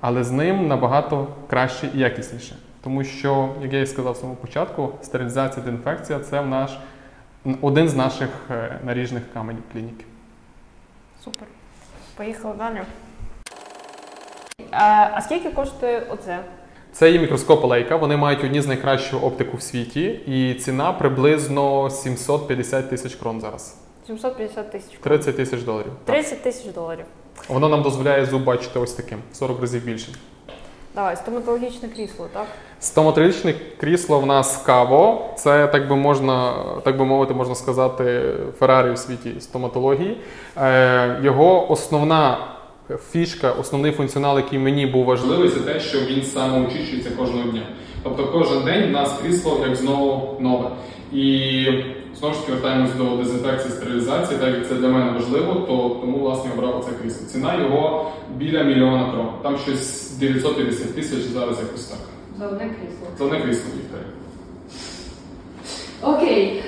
але 0.00 0.25
з 0.25 0.30
ним 0.30 0.68
набагато 0.68 1.26
краще 1.49 1.90
і 1.94 1.99
якісніше. 1.99 2.56
Тому 2.82 3.04
що, 3.04 3.49
як 3.62 3.73
я 3.73 3.80
і 3.80 3.87
сказав 3.87 4.12
в 4.12 4.16
самому 4.16 4.37
початку, 4.37 4.92
стерилізація 5.02 5.64
та 5.64 5.70
інфекція 5.70 6.18
це 6.18 6.42
наш 6.42 6.78
один 7.61 7.88
з 7.88 7.94
наших 7.94 8.28
е, 8.50 8.78
наріжних 8.85 9.23
каменів 9.32 9.62
клініки. 9.73 10.04
Супер. 11.25 11.49
Поїхали 12.16 12.54
далі. 12.59 12.80
А, 14.70 15.20
скільки 15.20 15.50
коштує 15.50 16.02
оце? 16.10 16.38
Це 16.92 17.10
є 17.10 17.18
мікроскоп 17.18 17.64
Leica, 17.64 17.98
вони 17.98 18.16
мають 18.16 18.44
одні 18.44 18.60
з 18.60 18.66
найкращу 18.66 19.18
оптику 19.18 19.56
в 19.56 19.62
світі, 19.62 20.04
і 20.26 20.54
ціна 20.54 20.92
приблизно 20.92 21.90
750 21.90 22.90
тисяч 22.90 23.14
крон 23.14 23.40
зараз. 23.40 23.76
750 24.06 24.70
тисяч. 24.72 24.98
30 25.00 25.36
тисяч 25.36 25.62
доларів. 25.62 25.92
30 26.04 26.42
тисяч 26.42 26.74
доларів. 26.74 27.04
Воно 27.48 27.68
нам 27.68 27.82
дозволяє 27.82 28.26
зуб 28.26 28.44
бачити 28.44 28.78
ось 28.78 28.92
таким 28.92 29.18
40 29.32 29.60
разів 29.60 29.84
більше. 29.84 30.12
Давай, 30.94 31.16
стоматологічне 31.16 31.88
крісло, 31.88 32.26
так? 32.32 32.46
Стоматологічне 32.80 33.54
крісло 33.80 34.20
в 34.20 34.26
нас 34.26 34.56
каво. 34.56 35.30
Це 35.36 35.66
так 35.66 35.88
би 35.88 35.96
можна, 35.96 36.54
так 36.84 36.96
би 36.96 37.04
мовити, 37.04 37.34
можна 37.34 37.54
сказати, 37.54 38.22
Феррарі 38.58 38.92
в 38.92 38.98
світі 38.98 39.40
стоматології. 39.40 40.20
Е, 40.56 41.20
його 41.22 41.72
основна 41.72 42.38
фішка, 42.97 43.52
основний 43.52 43.92
функціонал, 43.92 44.37
який 44.37 44.59
мені 44.59 44.87
був 44.87 45.04
важливий, 45.04 45.49
це 45.49 45.61
те, 45.61 45.80
що 45.80 46.00
він 46.00 46.23
самоочищується 46.23 47.11
кожного 47.11 47.50
дня. 47.50 47.62
Тобто 48.02 48.26
кожен 48.32 48.64
день 48.64 48.88
в 48.88 48.90
нас 48.90 49.18
крісло 49.23 49.61
як 49.68 49.76
знову 49.76 50.37
нове. 50.40 50.70
І 51.12 51.64
знову 52.18 52.35
ж 52.35 52.40
таки 52.40 52.52
вертаємось 52.52 52.94
до 52.94 53.16
дезінфекції 53.16 53.73
стерилізації, 53.73 54.40
так 54.40 54.54
як 54.54 54.68
це 54.68 54.75
для 54.75 54.88
мене 54.88 55.12
важливо, 55.12 55.54
то 55.54 55.99
тому 56.00 56.18
власне 56.18 56.50
обрав 56.52 56.85
це 56.88 57.02
крісло. 57.02 57.26
Ціна 57.26 57.54
його 57.54 58.12
біля 58.37 58.62
мільйона 58.62 59.12
крон. 59.12 59.28
Там 59.42 59.59
щось 59.59 60.16
950 60.18 60.94
тисяч 60.94 61.18
зараз 61.18 61.59
якось 61.61 61.85
так. 61.85 61.99
За 62.38 62.47
одне 62.47 62.59
крісло. 62.59 63.06
Це 63.18 63.25
не 63.25 63.40
крісло 63.40 63.70
Вікторія. 63.78 64.19
Окей. 66.02 66.62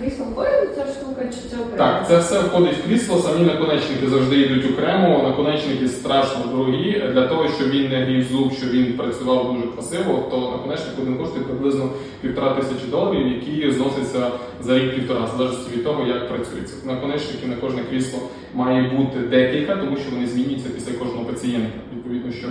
Крісло 0.00 0.24
входить 0.24 0.74
ця 0.76 0.86
штука 0.86 1.24
чи 1.24 1.48
це 1.50 1.56
окремо? 1.56 1.76
Так, 1.76 2.08
це 2.08 2.18
все 2.18 2.40
входить 2.40 2.76
в 2.76 2.88
крісло. 2.88 3.18
Самі 3.18 3.46
наконечники 3.46 4.08
завжди 4.08 4.40
йдуть 4.40 4.70
окремо. 4.72 5.22
Наконечники 5.22 5.88
страшно 5.88 6.44
дорогі. 6.52 7.02
Для 7.12 7.26
того, 7.26 7.48
щоб 7.48 7.70
він 7.70 7.88
не 7.88 8.04
грів 8.04 8.24
зуб, 8.32 8.52
щоб 8.52 8.70
він 8.70 8.92
працював 8.92 9.54
дуже 9.54 9.66
красиво, 9.72 10.28
то 10.30 10.40
наконечник 10.40 10.98
один 11.02 11.18
коштує 11.18 11.44
приблизно 11.44 11.88
півтора 12.20 12.50
тисячі 12.54 12.86
доларів, 12.90 13.26
які 13.28 13.70
зносяться 13.72 14.30
за 14.60 14.78
рік-півтора, 14.78 15.20
в 15.24 15.36
залежності 15.36 15.76
від 15.76 15.84
того, 15.84 16.06
як 16.06 16.28
працюється. 16.28 16.86
Наконечники 16.86 17.46
на 17.46 17.56
кожне 17.56 17.82
крісло 17.90 18.18
має 18.54 18.90
бути 18.90 19.18
декілька, 19.18 19.76
тому 19.76 19.96
що 19.96 20.10
вони 20.14 20.26
змінюються 20.26 20.68
після 20.74 20.92
кожного 20.92 21.24
пацієнта. 21.24 21.78
Відповідно, 21.96 22.32
щоб 22.32 22.50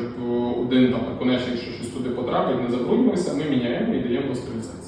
один 0.61 0.91
там 0.91 1.01
наконечник, 1.13 1.61
що 1.61 1.71
щось 1.71 1.87
туди 1.87 2.09
потрапить, 2.09 2.63
не 2.63 2.77
забруднювався, 2.77 3.33
ми 3.33 3.43
міняємо 3.55 3.93
і 3.95 3.99
даємо 3.99 4.27
до 4.29 4.35
стерилізації. 4.35 4.82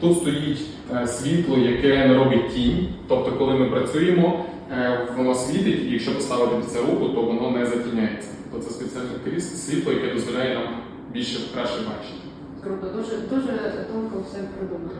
Тут 0.00 0.18
стоїть 0.18 0.60
е, 0.94 1.06
світло, 1.06 1.58
яке 1.58 2.06
не 2.08 2.14
робить 2.14 2.54
тінь. 2.54 2.88
Тобто, 3.08 3.32
коли 3.32 3.54
ми 3.54 3.66
працюємо, 3.70 4.44
е, 4.72 5.08
воно 5.16 5.34
світить, 5.34 5.82
і 5.84 5.90
якщо 5.90 6.14
поставити 6.14 6.56
під 6.56 6.68
це 6.68 6.80
руку, 6.80 7.08
то 7.08 7.22
воно 7.22 7.50
не 7.50 7.66
затіняється. 7.66 8.28
Тобто 8.52 8.66
це 8.68 8.74
спеціальне 8.74 9.10
кріс- 9.26 9.40
світло, 9.56 9.92
яке 9.92 10.14
дозволяє 10.14 10.54
нам 10.54 10.64
більше 11.12 11.38
краще 11.54 11.76
бачити. 11.78 12.20
Круто, 12.64 12.86
дуже, 12.96 13.16
дуже 13.18 13.52
тонко 13.92 14.24
все 14.28 14.38
придумано. 14.58 14.90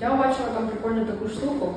Я 0.00 0.10
бачила 0.14 0.48
там 0.54 0.68
прикольну 0.68 1.04
таку 1.04 1.28
штуку. 1.28 1.74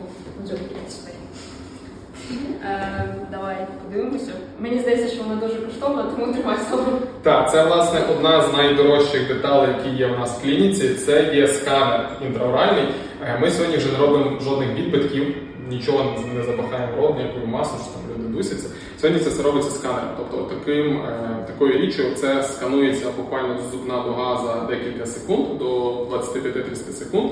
Е, 2.65 3.15
давай 3.31 3.55
подивимося. 3.83 4.31
Мені 4.59 4.79
здається, 4.79 5.07
що 5.15 5.23
вона 5.23 5.35
дуже 5.41 5.55
коштовна, 5.55 6.03
тому 6.03 6.33
тримай 6.33 6.57
слово. 6.69 6.85
Так, 7.23 7.51
це 7.51 7.63
власне 7.65 7.99
одна 8.11 8.41
з 8.41 8.53
найдорожчих 8.53 9.27
деталей, 9.27 9.69
які 9.77 9.97
є 9.97 10.07
в 10.07 10.19
нас 10.19 10.39
в 10.39 10.41
клініці. 10.43 10.93
Це 10.93 11.31
є 11.35 11.47
сканер 11.47 12.09
інтраоральний. 12.27 12.83
Е, 13.23 13.39
Ми 13.41 13.51
сьогодні 13.51 13.77
вже 13.77 13.91
не 13.91 13.97
робимо 13.99 14.39
жодних 14.43 14.69
відбитків, 14.75 15.35
нічого 15.69 16.13
не 16.35 16.43
запахаємо 16.43 16.87
в 16.97 16.99
рот, 17.01 17.17
ніякою 17.17 17.47
масою, 17.47 17.81
що 17.83 17.91
там 17.93 18.01
люди 18.25 18.37
дусяться. 18.37 18.69
Сьогодні 19.01 19.23
це 19.23 19.29
все 19.29 19.43
робиться 19.43 19.71
сканером. 19.71 20.09
Тобто 20.17 20.55
таким, 20.55 20.97
е, 20.97 21.35
такою 21.47 21.73
річчю 21.77 22.03
це 22.15 22.43
сканується 22.43 23.05
буквально 23.17 23.55
зубна 23.71 24.03
дуга 24.03 24.37
за 24.45 24.65
декілька 24.75 25.05
секунд 25.05 25.57
до 25.59 25.91
25-30 26.05 26.91
секунд. 26.91 27.31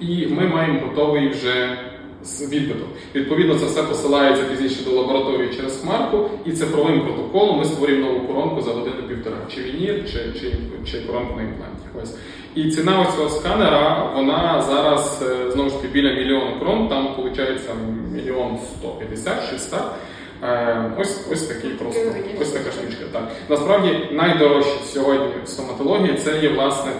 І 0.00 0.26
ми 0.26 0.46
маємо 0.46 0.80
готовий 0.88 1.28
вже 1.28 1.78
з 2.24 2.52
відбиток. 2.52 2.88
Відповідно, 3.14 3.54
це 3.58 3.66
все 3.66 3.82
посилається 3.82 4.44
пізніше 4.44 4.84
до 4.84 4.90
лабораторії 4.90 5.54
через 5.56 5.80
хмарку, 5.80 6.30
і 6.44 6.52
цифровим 6.52 7.00
протоколом 7.00 7.58
ми 7.58 7.64
створюємо 7.64 8.12
нову 8.12 8.26
коронку 8.26 8.62
за 8.62 8.70
годину-півтора, 8.70 9.36
чи 9.54 9.62
вінір, 9.62 10.04
чи, 10.12 10.40
чи, 10.40 10.52
чи 10.90 11.00
коронку 11.00 11.36
на 11.36 11.42
імпланті. 11.42 11.86
Ось. 12.02 12.14
І 12.54 12.70
ціна 12.70 13.00
ось 13.00 13.16
цього 13.16 13.28
сканера, 13.28 14.10
вона 14.14 14.62
зараз 14.68 15.24
е, 15.30 15.50
знову 15.50 15.68
ж 15.70 15.76
таки 15.76 15.88
біля 15.88 16.12
мільйона 16.12 16.58
крон, 16.60 16.88
там 16.88 17.06
виходить 17.16 17.60
мільйон 18.12 18.58
150 18.80 19.50
чи 19.50 19.58
100. 19.58 19.76
Е, 20.42 20.92
Ось 20.98 21.26
ось 21.32 21.42
такий 21.46 21.70
просто 21.70 22.00
ось 22.40 22.50
така 22.50 22.70
штучка. 22.72 23.04
Так 23.12 23.28
насправді 23.48 24.08
найдорожче 24.12 24.84
сьогодні 24.84 25.26
в 25.44 25.48
стоматології 25.48 26.14
це 26.24 26.38
є 26.38 26.48
власне 26.48 26.92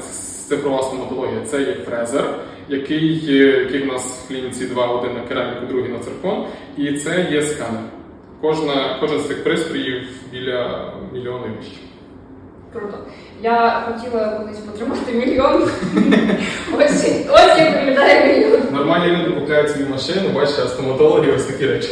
цифрова 0.48 0.82
стоматологія. 0.82 1.40
Це 1.46 1.60
є 1.60 1.74
фрезер, 1.74 2.34
який, 2.68 3.14
є- 3.18 3.46
який 3.58 3.82
в 3.82 3.86
нас 3.86 4.24
в 4.24 4.28
клініці 4.28 4.66
два, 4.66 4.86
один 4.86 5.14
на 5.14 5.20
кераміку, 5.20 5.66
другий 5.66 5.92
на 5.92 5.98
циркон, 5.98 6.46
і 6.76 6.92
це 6.92 7.28
є 7.32 7.42
сканер. 7.42 7.82
Кожна, 8.40 8.96
кожен 9.00 9.18
з 9.20 9.28
цих 9.28 9.44
пристроїв 9.44 10.02
біля 10.32 10.92
мільйона 11.12 11.38
вище. 11.56 11.76
Круто. 12.72 12.98
Я 13.42 13.80
хотіла 13.86 14.28
колись 14.28 14.58
потримати 14.58 15.12
мільйон. 15.12 15.62
ось, 16.78 17.06
ось 17.30 17.58
як 17.58 17.74
виглядає 17.74 18.34
мільйон. 18.38 18.60
Нормальні 18.72 19.16
люди 19.16 19.40
купляють 19.40 19.70
свою 19.70 19.88
машину, 19.88 20.28
бачите, 20.34 20.62
а 20.62 20.66
стоматологи 20.66 21.32
ось 21.32 21.44
такі 21.44 21.66
речі. 21.66 21.88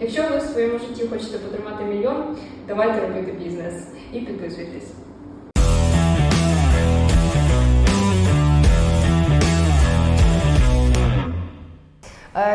Якщо 0.00 0.22
ви 0.22 0.38
в 0.38 0.42
своєму 0.42 0.78
житті 0.78 1.04
хочете 1.10 1.38
потримати 1.38 1.84
мільйон, 1.84 2.24
давайте 2.68 3.00
робити 3.00 3.32
бізнес 3.44 3.74
і 4.12 4.18
підписуйтесь. 4.20 4.90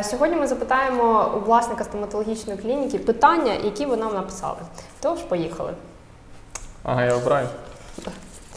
Сьогодні 0.04 0.36
ми 0.36 0.48
запитаємо 0.48 1.32
у 1.38 1.39
власника 1.46 1.84
стоматологічної 1.84 2.60
клініки 2.60 3.00
питання, 3.00 3.54
які 3.63 3.86
ви 3.86 3.98
нам 3.98 4.13
написали. 4.13 4.58
Тож, 5.01 5.20
поїхали. 5.20 5.74
Ага, 6.84 7.06
я 7.06 7.15
обираю. 7.15 7.48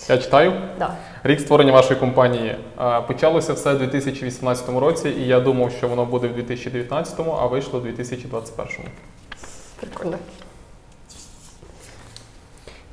Я 0.08 0.18
читаю. 0.18 0.52
Да. 0.78 0.96
Рік 1.22 1.40
створення 1.40 1.72
вашої 1.72 2.00
компанії. 2.00 2.58
Почалося 3.06 3.52
все 3.52 3.74
в 3.74 3.78
2018 3.78 4.68
році, 4.68 5.08
і 5.08 5.26
я 5.26 5.40
думав, 5.40 5.72
що 5.72 5.88
воно 5.88 6.04
буде 6.04 6.28
в 6.28 6.34
2019, 6.34 7.20
а 7.20 7.46
вийшло 7.46 7.80
в 7.80 7.82
2021. 7.82 8.86
Прикольно. 9.80 10.18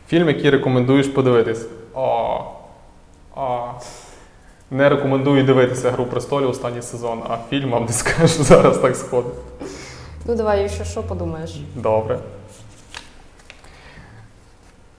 Фільм, 0.08 0.28
який 0.28 0.50
рекомендуєш 0.50 1.08
подивитись. 1.08 1.66
О, 1.94 2.42
о. 3.36 3.72
Не 4.76 4.90
рекомендую 4.90 5.44
дивитися 5.44 5.92
Гру 5.92 6.06
престолів 6.06 6.50
останній 6.50 6.82
сезон, 6.82 7.22
а 7.30 7.38
фільм 7.50 7.70
вам 7.72 7.86
не 7.86 7.92
скажу 7.92 8.28
зараз 8.44 8.78
так 8.78 8.96
сходить. 8.96 9.34
Ну 10.26 10.36
давай, 10.36 10.70
ще 10.70 10.86
що 10.86 11.04
подумаєш? 11.04 11.60
Добре. 11.76 12.20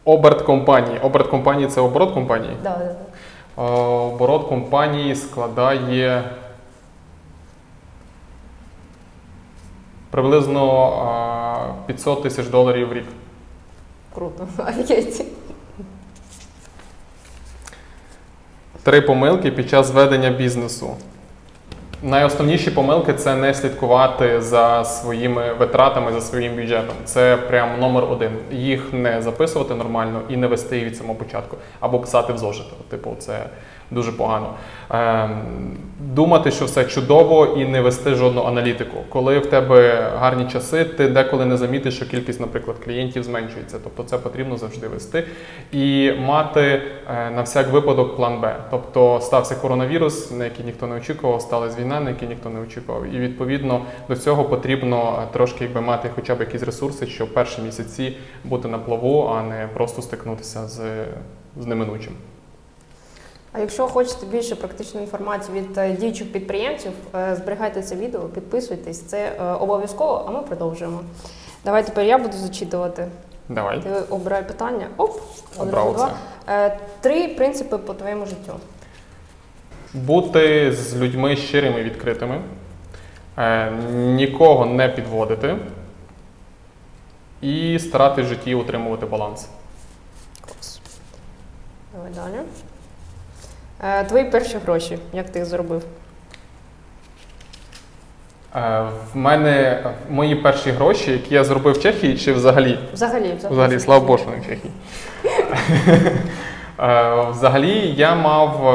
Оберт 0.04 0.42
компанії. 0.42 0.98
Оберт 0.98 1.26
компанії 1.26 1.68
це 1.68 1.80
оборот 1.80 2.14
компанії. 2.14 2.56
Да, 2.62 2.70
да, 2.78 2.84
да. 2.84 3.62
Е, 3.62 3.70
Оборот 4.12 4.48
компанії 4.48 5.14
складає 5.14 6.30
приблизно 10.10 10.88
е, 11.78 11.86
500 11.86 12.22
тисяч 12.22 12.46
доларів 12.46 12.88
в 12.88 12.92
рік. 12.92 13.06
Круто. 14.14 14.48
Офігеть. 14.68 15.26
Три 18.86 19.00
помилки 19.00 19.50
під 19.50 19.70
час 19.70 19.90
ведення 19.90 20.30
бізнесу. 20.30 20.90
Найосновніші 22.02 22.70
помилки 22.70 23.14
це 23.14 23.34
не 23.34 23.54
слідкувати 23.54 24.40
за 24.40 24.84
своїми 24.84 25.52
витратами, 25.52 26.12
за 26.12 26.20
своїм 26.20 26.56
бюджетом. 26.56 26.94
Це 27.04 27.36
прям 27.36 27.80
номер 27.80 28.04
один. 28.04 28.30
Їх 28.50 28.92
не 28.92 29.22
записувати 29.22 29.74
нормально 29.74 30.20
і 30.28 30.36
не 30.36 30.46
вести 30.46 30.84
від 30.84 30.96
самого 30.96 31.14
початку, 31.14 31.56
або 31.80 31.98
писати 31.98 32.32
в 32.32 32.38
зошит. 32.38 32.88
Типу, 32.88 33.16
це 33.18 33.46
дуже 33.90 34.12
погано. 34.12 34.54
Ем, 34.90 35.76
думати, 36.00 36.50
що 36.50 36.64
все 36.64 36.84
чудово, 36.84 37.46
і 37.46 37.64
не 37.64 37.80
вести 37.80 38.14
жодну 38.14 38.42
аналітику. 38.42 38.96
Коли 39.08 39.38
в 39.38 39.46
тебе 39.46 40.10
гарні 40.18 40.50
часи, 40.50 40.84
ти 40.84 41.08
деколи 41.08 41.46
не 41.46 41.56
замітиш, 41.56 41.96
що 41.96 42.06
кількість, 42.06 42.40
наприклад, 42.40 42.76
клієнтів 42.84 43.22
зменшується. 43.22 43.78
Тобто 43.84 44.02
це 44.02 44.18
потрібно 44.18 44.56
завжди 44.56 44.88
вести. 44.88 45.24
І 45.72 46.12
мати 46.18 46.60
е, 46.60 47.30
на 47.30 47.42
всяк 47.42 47.72
випадок 47.72 48.16
план 48.16 48.40
Б. 48.40 48.56
Тобто 48.70 49.20
стався 49.22 49.54
коронавірус, 49.54 50.30
на 50.30 50.44
який 50.44 50.64
ніхто 50.64 50.86
не 50.86 50.96
очікував, 50.96 51.40
сталася 51.40 51.80
війна, 51.80 52.00
на 52.00 52.10
який 52.10 52.28
ніхто 52.28 52.50
не 52.50 52.60
очікував. 52.60 53.14
І 53.14 53.18
відповідно 53.18 53.82
до 54.08 54.16
цього 54.16 54.44
потрібно 54.44 55.22
е, 55.22 55.32
трошки 55.32 55.64
якби 55.64 55.80
мати 55.80 56.10
хоча 56.14 56.34
б 56.34 56.40
якісь 56.40 56.62
ресурси, 56.62 57.06
щоб 57.06 57.34
перші 57.34 57.62
місяці 57.62 58.16
бути 58.44 58.68
на 58.68 58.78
плаву, 58.78 59.32
а 59.36 59.42
не 59.42 59.68
просто 59.74 60.02
стикнутися 60.02 60.68
з, 60.68 60.80
з 61.56 61.66
неминучим. 61.66 62.12
А 63.56 63.60
якщо 63.60 63.86
хочете 63.86 64.26
більше 64.26 64.56
практичної 64.56 65.04
інформації 65.06 65.60
від 65.60 65.78
е, 65.78 65.92
діючих 65.92 66.32
підприємців, 66.32 66.92
е, 67.14 67.36
зберігайте 67.36 67.82
це 67.82 67.96
відео, 67.96 68.20
підписуйтесь, 68.20 69.00
це 69.02 69.32
е, 69.40 69.42
обов'язково, 69.44 70.24
а 70.28 70.30
ми 70.30 70.42
продовжуємо. 70.42 71.00
Давай 71.64 71.86
тепер 71.86 72.04
я 72.04 72.18
буду 72.18 72.36
зачитувати. 72.36 73.08
Давай. 73.48 73.82
Ти 73.82 73.90
обирай 74.10 74.48
питання. 74.48 74.86
Оп, 74.96 75.20
Обрав 75.58 75.88
одразу 75.88 75.98
це. 75.98 76.14
два. 76.46 76.76
Три 77.00 77.28
принципи 77.28 77.78
по 77.78 77.94
твоєму 77.94 78.26
життю. 78.26 78.52
Бути 79.94 80.72
з 80.72 80.96
людьми 80.96 81.36
щирими 81.36 81.80
і 81.80 81.84
відкритими, 81.84 82.40
нікого 83.92 84.66
не 84.66 84.88
підводити 84.88 85.56
і 87.40 87.78
старатись 87.78 88.26
в 88.26 88.28
житті 88.28 88.54
утримувати 88.54 89.06
баланс. 89.06 89.48
Клас. 90.40 90.80
Давай 91.94 92.10
далі. 92.12 92.42
Е, 93.84 94.04
Твої 94.04 94.24
перші 94.24 94.58
гроші. 94.58 94.98
Як 95.12 95.30
ти 95.30 95.38
їх 95.38 95.48
заробив? 95.48 95.82
Е, 98.56 98.82
В 99.12 99.16
мене 99.16 99.84
мої 100.10 100.34
перші 100.34 100.70
гроші, 100.70 101.12
які 101.12 101.34
я 101.34 101.44
зробив 101.44 101.74
в 101.74 101.82
Чехії, 101.82 102.18
чи 102.18 102.32
взагалі? 102.32 102.78
Взагалі, 102.92 103.34
Взагалі, 103.50 103.80
слава 103.80 104.06
Богу, 104.06 104.22
не 104.30 104.36
в 104.36 104.46
Чехії. 104.46 104.72
Е, 106.80 107.24
Взагалі, 107.30 107.94
я 107.96 108.14
мав. 108.14 108.74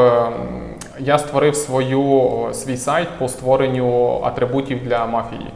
Я 1.00 1.18
створив 1.18 1.56
свою, 1.56 2.32
свій 2.54 2.78
сайт 2.78 3.08
по 3.20 3.28
створенню 3.28 4.20
атрибутів 4.24 4.84
для 4.84 5.06
мафії. 5.06 5.48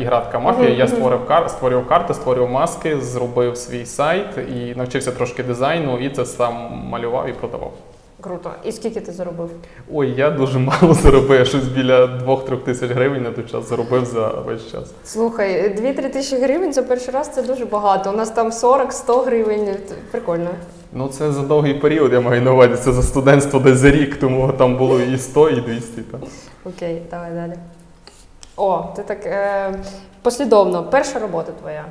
Ігра 0.00 0.20
така 0.20 0.38
мафія. 0.38 0.68
Я 0.70 0.88
створив 0.88 1.26
кар, 1.26 1.50
створював 1.50 1.86
карти, 1.86 2.14
створював 2.14 2.50
маски, 2.50 3.00
зробив 3.00 3.56
свій 3.56 3.86
сайт 3.86 4.26
і 4.38 4.74
навчився 4.74 5.12
трошки 5.12 5.42
дизайну, 5.42 5.98
і 5.98 6.10
це 6.10 6.24
сам 6.26 6.82
малював 6.90 7.28
і 7.28 7.32
продавав. 7.32 7.72
Круто. 8.26 8.50
І 8.64 8.72
скільки 8.72 9.00
ти 9.00 9.12
заробив? 9.12 9.50
Ой, 9.92 10.14
я 10.16 10.30
дуже 10.30 10.58
мало 10.58 10.94
заробив, 10.94 11.46
щось 11.46 11.64
біля 11.64 12.04
2-3 12.06 12.56
тисяч 12.56 12.90
гривень 12.90 13.22
на 13.22 13.30
той 13.30 13.44
час 13.44 13.68
заробив 13.68 14.04
за 14.04 14.28
весь 14.28 14.70
час. 14.70 14.90
Слухай, 15.04 15.76
2-3 15.80 16.12
тисячі 16.12 16.42
гривень 16.42 16.72
за 16.72 16.82
перший 16.82 17.14
раз 17.14 17.28
це 17.34 17.42
дуже 17.42 17.64
багато. 17.64 18.10
У 18.10 18.16
нас 18.16 18.30
там 18.30 18.50
40-100 18.50 19.24
гривень. 19.24 19.76
Прикольно. 20.10 20.50
Ну, 20.92 21.08
це 21.08 21.32
за 21.32 21.42
довгий 21.42 21.74
період, 21.74 22.12
я 22.12 22.20
маю 22.20 22.42
на 22.42 22.52
увазі. 22.52 22.74
Це 22.76 22.92
за 22.92 23.02
студентство 23.02 23.60
десь 23.60 23.78
за 23.78 23.90
рік, 23.90 24.16
тому 24.16 24.52
там 24.52 24.76
було 24.76 25.00
і 25.00 25.18
100, 25.18 25.50
і 25.50 25.60
200. 25.60 26.02
Так. 26.02 26.20
Окей, 26.64 27.02
давай 27.10 27.30
далі. 27.32 27.54
О, 28.56 28.84
ти 28.96 29.02
так 29.02 29.26
е, 29.26 29.74
послідовно. 30.22 30.84
Перша 30.90 31.18
робота 31.18 31.52
твоя. 31.52 31.84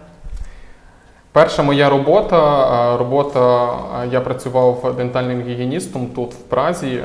Перша 1.35 1.63
моя 1.63 1.89
робота, 1.89 2.37
а, 2.37 2.97
робота, 2.97 3.77
я 4.11 4.21
працював 4.21 4.95
дентальним 4.97 5.41
гігієністом 5.41 6.07
тут 6.07 6.33
в 6.33 6.37
Празі. 6.37 7.03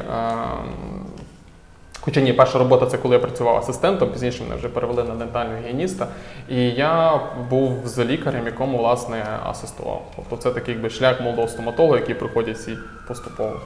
Хоча 2.00 2.20
ні, 2.20 2.32
перша 2.32 2.58
робота 2.58 2.86
це 2.86 2.98
коли 2.98 3.14
я 3.14 3.20
працював 3.20 3.56
асистентом, 3.56 4.10
пізніше 4.10 4.42
мене 4.42 4.56
вже 4.56 4.68
перевели 4.68 5.04
на 5.04 5.14
дентального 5.14 5.58
гігієніста. 5.58 6.06
І 6.48 6.70
я 6.70 7.20
був 7.50 7.72
з 7.84 8.04
лікарем, 8.04 8.46
якому 8.46 8.78
власне 8.78 9.24
асистував. 9.46 10.02
Тобто 10.16 10.36
це 10.36 10.50
такий 10.50 10.74
якби 10.74 10.90
шлях 10.90 11.20
молодого 11.20 11.48
стоматолога, 11.48 11.98
який 11.98 12.14
проходять 12.14 12.56
всі 12.56 12.78
поступово. 13.08 13.60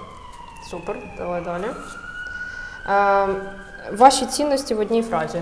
Супер, 0.70 0.96
давай 1.18 1.42
далі. 1.44 1.64
Е, 2.88 3.35
ваші 3.92 4.27
цінності 4.27 4.74
в 4.74 4.81
одній 4.81 5.03
фразі. 5.03 5.40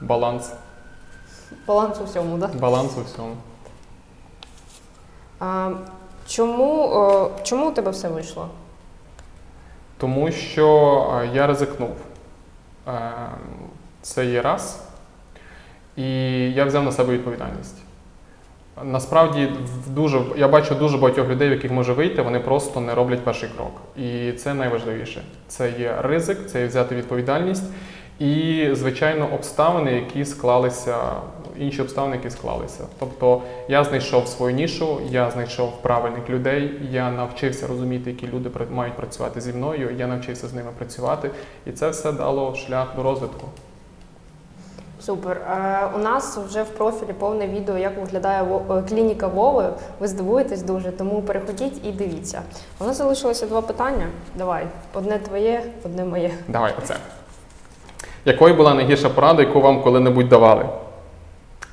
Баланс. 0.00 0.52
Баланс 1.66 2.00
у 2.00 2.04
всьому, 2.04 2.38
так? 2.38 2.50
Да? 2.50 2.58
Баланс 2.58 2.92
у 2.98 3.02
всьому. 3.02 3.36
А, 5.40 5.70
чому, 6.26 6.92
е, 7.38 7.44
чому 7.44 7.68
у 7.68 7.72
тебе 7.72 7.90
все 7.90 8.08
вийшло? 8.08 8.48
Тому 9.98 10.32
що 10.32 11.20
е, 11.22 11.30
я 11.34 11.46
ризикнув. 11.46 11.90
Е, 12.88 13.10
Це 14.02 14.26
є 14.26 14.42
раз. 14.42 14.80
І 15.96 16.04
я 16.52 16.64
взяв 16.64 16.84
на 16.84 16.92
себе 16.92 17.12
відповідальність. 17.12 17.76
Насправді, 18.82 19.52
дуже, 19.86 20.20
я 20.36 20.48
бачу 20.48 20.74
дуже 20.74 20.98
багатьох 20.98 21.28
людей, 21.28 21.48
в 21.48 21.52
яких 21.52 21.70
може 21.70 21.92
вийти, 21.92 22.22
вони 22.22 22.40
просто 22.40 22.80
не 22.80 22.94
роблять 22.94 23.24
перший 23.24 23.48
крок. 23.56 23.72
І 23.96 24.32
це 24.32 24.54
найважливіше. 24.54 25.24
Це 25.48 25.70
є 25.78 25.96
ризик, 26.02 26.46
це 26.46 26.60
є 26.60 26.66
взяти 26.66 26.96
відповідальність 26.96 27.64
і, 28.18 28.68
звичайно, 28.72 29.28
обставини, 29.34 29.92
які 29.92 30.24
склалися, 30.24 30.96
інші 31.58 31.82
обставини, 31.82 32.16
які 32.16 32.30
склалися. 32.30 32.84
Тобто 32.98 33.42
я 33.68 33.84
знайшов 33.84 34.28
свою 34.28 34.54
нішу, 34.54 35.00
я 35.10 35.30
знайшов 35.30 35.82
правильних 35.82 36.30
людей, 36.30 36.80
я 36.90 37.10
навчився 37.10 37.66
розуміти, 37.66 38.10
які 38.10 38.26
люди 38.26 38.50
мають 38.70 38.96
працювати 38.96 39.40
зі 39.40 39.52
мною, 39.52 39.90
я 39.98 40.06
навчився 40.06 40.48
з 40.48 40.54
ними 40.54 40.70
працювати, 40.78 41.30
і 41.66 41.72
це 41.72 41.88
все 41.88 42.12
дало 42.12 42.54
шлях 42.54 42.96
до 42.96 43.02
розвитку. 43.02 43.46
Супер. 45.00 45.36
Е, 45.36 45.90
у 45.94 45.98
нас 45.98 46.38
вже 46.38 46.62
в 46.62 46.68
профілі 46.68 47.12
повне 47.12 47.48
відео, 47.48 47.78
як 47.78 47.98
виглядає 47.98 48.42
е, 48.42 48.82
клініка 48.88 49.26
Вови. 49.26 49.68
Ви 50.00 50.08
здивуєтесь 50.08 50.62
дуже, 50.62 50.92
тому 50.92 51.22
переходіть 51.22 51.86
і 51.86 51.92
дивіться. 51.92 52.42
У 52.78 52.84
нас 52.84 52.96
залишилося 52.96 53.46
два 53.46 53.62
питання. 53.62 54.06
Давай, 54.34 54.66
одне 54.94 55.18
твоє, 55.18 55.62
одне 55.84 56.04
моє. 56.04 56.30
Давай, 56.48 56.74
оце. 56.78 56.96
Якою 58.24 58.54
була 58.54 58.74
найгірша 58.74 59.08
порада, 59.08 59.42
яку 59.42 59.60
вам 59.60 59.82
коли-небудь 59.82 60.28
давали? 60.28 60.64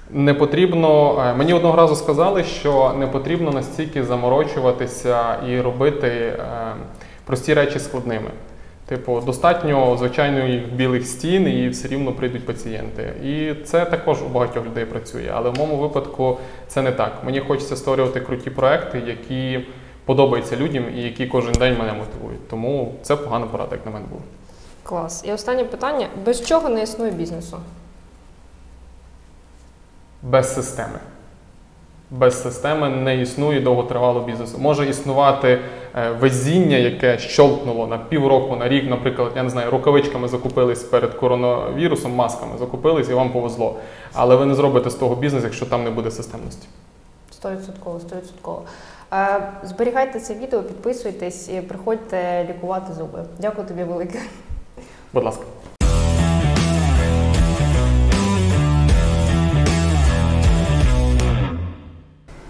Не 0.09 0.33
потрібно. 0.33 1.19
е, 1.27 1.33
Мені 1.33 1.53
одного 1.53 1.75
разу 1.77 1.95
сказали, 1.95 2.43
що 2.43 2.93
не 2.99 3.07
потрібно 3.07 3.51
настільки 3.51 4.03
заморочуватися 4.03 5.35
і 5.49 5.61
робити 5.61 6.07
е, 6.07 6.37
прості 7.25 7.53
речі 7.53 7.79
складними. 7.79 8.29
Типу, 8.85 9.21
достатньо 9.25 9.97
звичайної 9.97 10.59
білих 10.75 11.07
стін, 11.07 11.47
і 11.47 11.69
все 11.69 11.87
рівно 11.87 12.11
прийдуть 12.11 12.45
пацієнти. 12.45 13.13
І 13.23 13.53
це 13.65 13.85
також 13.85 14.21
у 14.21 14.25
багатьох 14.25 14.65
людей 14.65 14.85
працює. 14.85 15.31
Але 15.33 15.49
в 15.49 15.57
моєму 15.57 15.75
випадку 15.77 16.37
це 16.67 16.81
не 16.81 16.91
так. 16.91 17.11
Мені 17.25 17.39
хочеться 17.39 17.75
створювати 17.75 18.19
круті 18.19 18.49
проекти, 18.49 19.01
які 19.07 19.65
подобаються 20.05 20.55
людям 20.55 20.83
і 20.97 21.01
які 21.01 21.27
кожен 21.27 21.53
день 21.53 21.77
мене 21.79 21.93
мотивують. 21.93 22.47
Тому 22.49 22.93
це 23.01 23.15
погана 23.15 23.45
порада, 23.45 23.75
як 23.75 23.85
на 23.85 23.91
мене 23.91 24.05
було. 24.09 24.21
Клас. 24.83 25.23
І 25.25 25.31
останнє 25.31 25.63
питання: 25.63 26.07
без 26.25 26.45
чого 26.45 26.69
не 26.69 26.83
існує 26.83 27.11
бізнесу? 27.11 27.57
без 30.23 30.53
системи. 30.53 30.99
Без 32.11 32.43
системи 32.43 32.89
не 32.89 33.21
існує 33.21 33.59
довготривалого 33.59 34.25
бізнесу. 34.25 34.57
Може 34.59 34.89
існувати 34.89 35.59
е, 35.95 36.11
везіння, 36.11 36.77
яке 36.77 37.17
щолкнуло 37.17 37.87
на 37.87 37.97
півроку, 37.97 38.55
на 38.55 38.69
рік, 38.69 38.89
наприклад, 38.89 39.31
я 39.35 39.43
не 39.43 39.49
знаю, 39.49 39.71
рукавичками 39.71 40.27
закупились 40.27 40.83
перед 40.83 41.13
коронавірусом, 41.13 42.15
масками 42.15 42.57
закупились 42.59 43.09
і 43.09 43.13
вам 43.13 43.29
повезло. 43.29 43.75
Але 44.13 44.35
ви 44.35 44.45
не 44.45 44.55
зробите 44.55 44.89
з 44.89 44.95
того 44.95 45.15
бізнес, 45.15 45.43
якщо 45.43 45.65
там 45.65 45.83
не 45.83 45.89
буде 45.89 46.11
системності. 46.11 46.67
Стовідсотково, 47.31 47.99
стовідсотково. 47.99 48.63
Е, 49.13 49.51
Зберігайте 49.63 50.19
це 50.19 50.33
відео, 50.33 50.63
підписуйтесь 50.63 51.49
і 51.49 51.61
приходьте 51.61 52.45
лікувати 52.49 52.93
зуби. 52.93 53.23
Дякую 53.39 53.67
тобі 53.67 53.83
велике. 53.83 54.19
Будь 55.13 55.23
ласка. 55.23 55.43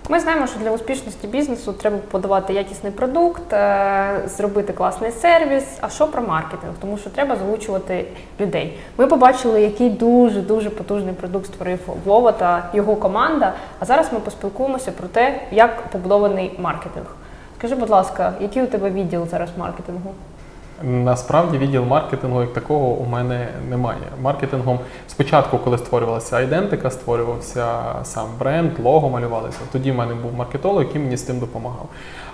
Ми 0.10 0.20
знаємо, 0.20 0.48
що 0.48 0.60
для 0.60 0.72
успішності 0.72 1.28
бізнесу 1.28 1.74
треба 1.74 1.98
подавати 2.12 2.54
якісний 2.54 2.92
продукт, 2.92 3.54
е, 3.54 4.22
зробити 4.26 4.74
класний 4.74 5.12
сервіс. 5.12 5.64
А 5.82 5.90
що 5.90 6.08
про 6.08 6.22
маркетинг? 6.22 6.74
Тому 6.82 6.98
що 6.98 7.10
треба 7.10 7.36
залучувати 7.36 8.06
людей. 8.40 8.80
Ми 8.98 9.08
побачили, 9.08 9.62
який 9.62 9.90
дуже 9.90 10.42
дуже 10.42 10.70
потужний 10.70 11.14
продукт 11.14 11.46
створив 11.46 11.80
Вова 12.06 12.32
та 12.32 12.70
його 12.74 12.96
команда. 12.96 13.54
А 13.80 13.86
зараз 13.86 14.14
ми 14.14 14.20
поспілкуємося 14.20 14.92
про 14.92 15.08
те, 15.08 15.42
як 15.52 15.82
побудований 15.82 16.60
маркетинг. 16.60 17.16
Скажи, 17.58 17.76
будь 17.76 17.90
ласка, 17.90 18.34
який 18.40 18.64
у 18.64 18.68
тебе 18.68 18.90
відділ 18.90 19.28
зараз 19.28 19.50
маркетингу? 19.58 20.14
Насправді 20.84 21.58
відділ 21.58 21.84
маркетингу 21.84 22.42
як 22.42 22.54
такого 22.54 22.86
у 22.86 23.06
мене 23.06 23.48
немає. 23.70 24.00
Маркетингом 24.22 24.80
спочатку, 25.08 25.58
коли 25.58 25.78
створювалася 25.78 26.36
айдентика, 26.36 26.92
створювався 26.92 27.66
сам 28.04 28.28
бренд, 28.40 28.72
лого 28.80 29.10
малювалося. 29.10 29.60
Тоді 29.72 29.92
в 29.92 29.96
мене 29.96 30.16
був 30.16 30.34
маркетолог, 30.34 30.84
який 30.84 31.02
мені 31.02 31.18
з 31.18 31.22
тим 31.22 31.40
допомагав. 31.40 31.90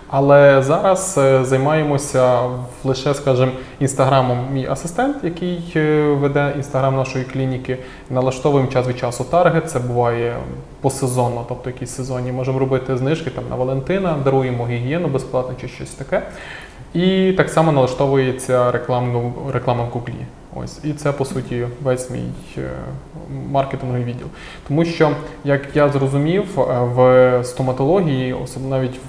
Але 0.10 0.62
зараз 0.62 1.16
е, 1.18 1.44
займаємося 1.44 2.40
лише, 2.84 3.14
скажімо, 3.14 3.52
інстаграмом 3.80 4.46
мій 4.52 4.68
асистент, 4.68 5.18
який 5.24 5.74
е, 5.76 6.02
веде 6.02 6.54
інстаграм 6.56 6.96
нашої 6.96 7.26
клініки. 7.26 7.78
Налаштовуємо 8.10 8.72
час 8.72 8.88
від 8.88 8.98
часу 8.98 9.24
таргет. 9.24 9.72
Це 9.72 9.80
буває 9.80 10.36
посезонно, 10.82 11.46
тобто 11.50 11.70
якісь 11.70 11.96
сезонні. 11.96 12.32
Можемо 12.32 12.60
робити 12.60 12.98
знижки 12.98 13.30
там 13.30 13.44
на 13.50 13.56
Валентина, 13.56 14.16
даруємо 14.24 14.68
гігієну 14.68 15.08
безплатно 15.08 15.56
чи 15.62 15.68
щось 15.68 15.92
таке. 15.92 16.22
І 16.93 17.34
так 17.38 17.50
само 17.50 17.71
налаштовується 17.71 18.71
реклама 18.71 19.84
в 19.84 19.89
Гуглі. 19.89 20.26
Ось. 20.63 20.80
І 20.84 20.93
це, 20.93 21.12
по 21.12 21.26
суті, 21.26 21.67
весь 21.84 22.10
мій 22.10 22.24
е, 22.58 22.62
маркетинговий 23.52 24.04
відділ. 24.04 24.28
Тому 24.67 24.86
що, 24.86 25.12
як 25.43 25.62
я 25.76 25.89
зрозумів, 25.89 26.60
е, 26.60 26.63
в 26.80 27.41
стоматології, 27.43 28.34
особливо 28.34 28.76
навіть 28.76 29.00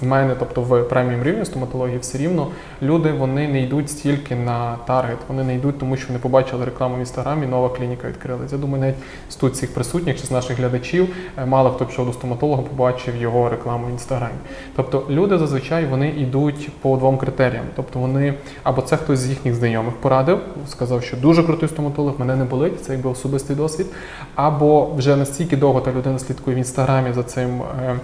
в- 0.00 0.06
мене, 0.06 0.34
тобто 0.38 0.62
в 0.62 0.88
преміум 0.88 1.22
рівні 1.22 1.44
стоматології, 1.44 1.98
все 1.98 2.18
рівно 2.18 2.46
люди 2.82 3.12
вони 3.12 3.48
не 3.48 3.60
йдуть 3.60 3.90
стільки 3.90 4.34
на 4.36 4.76
таргет, 4.86 5.18
вони 5.28 5.44
не 5.44 5.54
йдуть, 5.54 5.78
тому 5.78 5.96
що 5.96 6.06
вони 6.08 6.18
побачили 6.18 6.64
рекламу 6.64 6.96
в 6.96 6.98
інстаграмі, 6.98 7.46
нова 7.46 7.68
клініка 7.68 8.08
відкрилась. 8.08 8.52
Я 8.52 8.58
думаю, 8.58 8.80
навіть 8.82 8.94
з 9.30 9.36
тут 9.36 9.52
всіх 9.52 9.74
присутніх 9.74 10.20
чи 10.20 10.26
з 10.26 10.30
наших 10.30 10.58
глядачів, 10.58 11.08
е, 11.38 11.46
мало 11.46 11.70
хто 11.70 11.86
пішов 11.86 12.06
до 12.06 12.12
стоматолога, 12.12 12.62
побачив 12.62 13.16
його 13.16 13.48
рекламу 13.48 13.86
в 13.86 13.90
інстаграмі. 13.90 14.34
Тобто 14.76 15.06
люди 15.10 15.38
зазвичай 15.38 15.86
вони 15.86 16.08
йдуть 16.08 16.68
по 16.80 16.96
двом 16.96 17.16
критеріям. 17.18 17.64
Тобто 17.76 17.98
вони 17.98 18.34
або 18.62 18.82
це 18.82 18.96
хтось 18.96 19.18
з 19.18 19.28
їхніх 19.28 19.54
знайомих 19.54 19.94
порадив, 19.96 20.38
сказав, 20.68 20.93
що 21.00 21.16
дуже 21.16 21.42
крутий 21.42 21.68
стоматолог, 21.68 22.14
мене 22.18 22.36
не 22.36 22.44
болить, 22.44 22.84
це 22.84 22.92
якби 22.92 23.10
особистий 23.10 23.56
досвід. 23.56 23.86
Або 24.34 24.90
вже 24.96 25.16
настільки 25.16 25.56
довго 25.56 25.80
та 25.80 25.92
людина 25.92 26.18
слідкує 26.18 26.56
в 26.56 26.58
інстаграмі 26.58 27.12
за 27.12 27.22
цим 27.22 27.62
е, 27.62 27.96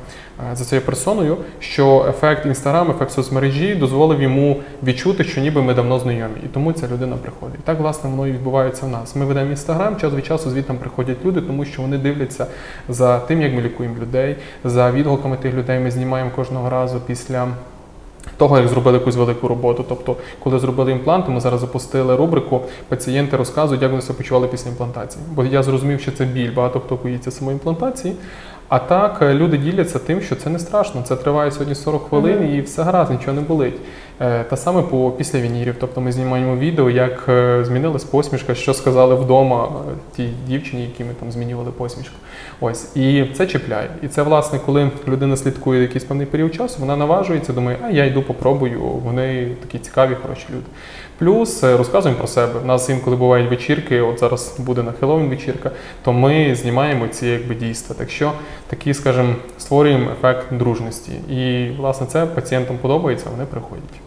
е, 0.53 0.57
за 0.57 0.65
цією 0.65 0.87
персоною, 0.87 1.37
що 1.59 2.07
ефект 2.09 2.47
інстаграм, 2.47 2.91
ефект 2.91 3.13
соцмережі 3.13 3.75
дозволив 3.75 4.23
йому 4.23 4.61
відчути, 4.83 5.25
що 5.25 5.41
ніби 5.41 5.63
ми 5.63 5.75
давно 5.75 5.99
знайомі, 5.99 6.41
і 6.45 6.47
тому 6.47 6.73
ця 6.73 6.89
людина 6.89 7.17
приходить. 7.17 7.65
Так 7.65 7.81
власне 7.81 8.11
воно 8.11 8.27
і 8.27 8.33
відбувається 8.33 8.87
в 8.87 8.89
нас. 8.89 9.17
Ми 9.17 9.25
ведемо 9.25 9.51
інстаграм, 9.51 9.97
час 9.97 10.15
від 10.15 10.27
часу 10.27 10.51
звідти 10.51 10.73
приходять 10.73 11.25
люди, 11.25 11.41
тому 11.41 11.65
що 11.65 11.83
вони 11.83 11.99
дивляться 11.99 12.47
за 12.89 13.19
тим, 13.19 13.43
як 13.43 13.55
ми 13.55 13.63
лікуємо 13.63 13.97
людей, 14.01 14.37
за 14.65 14.91
відгуками 14.91 15.37
тих 15.37 15.55
людей. 15.55 15.81
Ми 15.81 15.91
знімаємо 15.91 16.31
кожного 16.37 16.71
разу 16.71 17.01
після. 17.07 17.49
Того, 18.41 18.59
як 18.59 18.69
зробили 18.69 18.99
якусь 18.99 19.17
велику 19.17 19.49
роботу. 19.49 19.85
Тобто, 19.89 20.17
коли 20.39 20.59
зробили 20.59 20.93
імпланти, 20.93 21.31
ми 21.31 21.41
зараз 21.41 21.61
запустили 21.61 22.17
рубрику 22.17 22.61
Пацієнти 22.89 23.37
розказують, 23.37 23.83
як 23.83 23.91
вони 23.91 24.03
себе 24.03 24.17
почували 24.17 24.49
після 24.49 24.71
імплантації. 24.71 25.25
Бо 25.35 25.45
я 25.45 25.63
зрозумів, 25.63 26.01
що 26.01 26.13
це 26.13 26.25
біль, 26.25 26.53
багато 26.55 26.81
хто 26.81 26.97
боїться 26.97 27.31
самої 27.31 27.55
імплантації. 27.55 28.15
А 28.71 28.79
так 28.79 29.19
е, 29.23 29.35
люди 29.35 29.59
діляться 29.59 29.99
тим, 29.99 30.21
що 30.21 30.37
це 30.37 30.51
не 30.51 30.59
страшно. 30.59 31.03
Це 31.03 31.17
триває 31.17 31.51
сьогодні 31.51 31.75
40 31.75 32.09
хвилин 32.09 32.55
і 32.55 32.61
все 32.61 32.83
гаразд, 32.83 33.11
нічого 33.11 33.33
не 33.33 33.41
болить. 33.41 33.75
Е, 34.21 34.45
Та 34.45 34.57
саме 34.57 34.83
по 34.83 35.11
після 35.11 35.41
вінірів. 35.41 35.75
Тобто 35.81 36.01
ми 36.01 36.13
знімаємо 36.13 36.57
відео, 36.57 36.91
як 36.91 37.25
е, 37.29 37.65
змінилась 37.65 38.05
посмішка, 38.05 38.55
що 38.55 38.75
сказали 38.75 39.15
вдома 39.15 39.73
тій 40.17 40.29
дівчині, 40.47 40.83
які 40.83 41.05
ми 41.05 41.15
там 41.21 41.33
змінювали 41.33 41.71
посмішку. 41.71 42.15
Ось 42.61 42.97
і 42.97 43.25
це 43.35 43.47
чіпляє. 43.47 43.89
І 44.03 44.09
це 44.09 44.23
власне, 44.23 44.59
коли 44.67 44.91
людина 45.09 45.37
слідкує 45.37 45.83
якийсь 45.83 46.05
певний 46.05 46.27
період 46.27 46.55
часу, 46.55 46.77
вона 46.81 46.97
наважується, 46.97 47.53
думає, 47.53 47.79
а 47.85 47.91
я 47.91 48.05
йду 48.05 48.23
попробую. 48.23 48.81
Вони 48.81 49.57
такі 49.61 49.79
цікаві, 49.79 50.15
хороші 50.23 50.47
люди. 50.51 50.67
Плюс 51.21 51.65
е, 51.65 51.77
розказуємо 51.77 52.19
про 52.19 52.29
себе. 52.29 52.61
У 52.63 52.67
нас 52.67 52.89
інколи 52.89 53.17
бувають 53.17 53.51
вечірки. 53.51 54.01
От 54.01 54.19
зараз 54.19 54.55
буде 54.59 54.83
на 54.83 54.93
Хеллоуін 54.93 55.29
вечірка, 55.29 55.71
то 56.05 56.13
ми 56.13 56.55
знімаємо 56.55 57.09
ці 57.09 57.27
якби 57.27 57.55
дійства. 57.55 57.97
Так 57.99 58.11
що 58.11 58.33
такі, 58.67 58.95
скажімо, 58.95 59.35
створюємо 59.59 60.11
ефект 60.11 60.53
дружності. 60.53 61.13
І 61.13 61.71
власне 61.77 62.07
це 62.07 62.27
пацієнтам 62.27 62.79
подобається, 62.79 63.27
вони 63.31 63.45
приходять. 63.45 64.01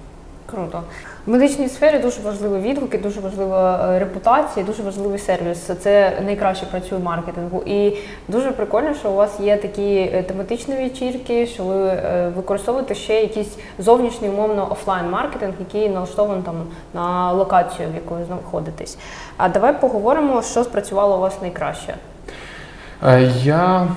Круто. 0.45 0.81
В 1.25 1.29
медичній 1.29 1.69
сфері 1.69 1.99
дуже 1.99 2.21
важливі 2.21 2.61
відгуки, 2.61 2.97
дуже 2.97 3.19
важлива 3.19 3.89
е, 3.91 3.99
репутація, 3.99 4.65
дуже 4.65 4.83
важливий 4.83 5.19
сервіс. 5.19 5.69
Це 5.79 6.21
найкраще 6.25 6.65
працює 6.65 6.97
в 6.97 7.03
маркетингу. 7.03 7.63
І 7.65 7.97
дуже 8.27 8.51
прикольно, 8.51 8.93
що 8.93 9.11
у 9.11 9.15
вас 9.15 9.39
є 9.39 9.57
такі 9.57 9.95
е, 9.95 10.23
тематичні 10.23 10.75
вечірки, 10.75 11.47
що 11.47 11.63
ви 11.63 11.87
е, 11.87 12.31
використовуєте 12.35 12.95
ще 12.95 13.21
якийсь 13.21 13.57
зовнішній 13.79 14.29
умовно 14.29 14.71
офлайн 14.71 15.09
маркетинг, 15.09 15.53
який 15.59 15.89
налаштований 15.89 16.43
там 16.43 16.55
на 16.93 17.31
локацію, 17.31 17.89
в 17.91 17.95
якої 17.95 18.25
знаходитесь. 18.25 18.97
А 19.37 19.49
давай 19.49 19.81
поговоримо, 19.81 20.41
що 20.41 20.63
спрацювало 20.63 21.17
у 21.17 21.19
вас 21.19 21.41
найкраще. 21.41 21.95
Я 23.43 23.87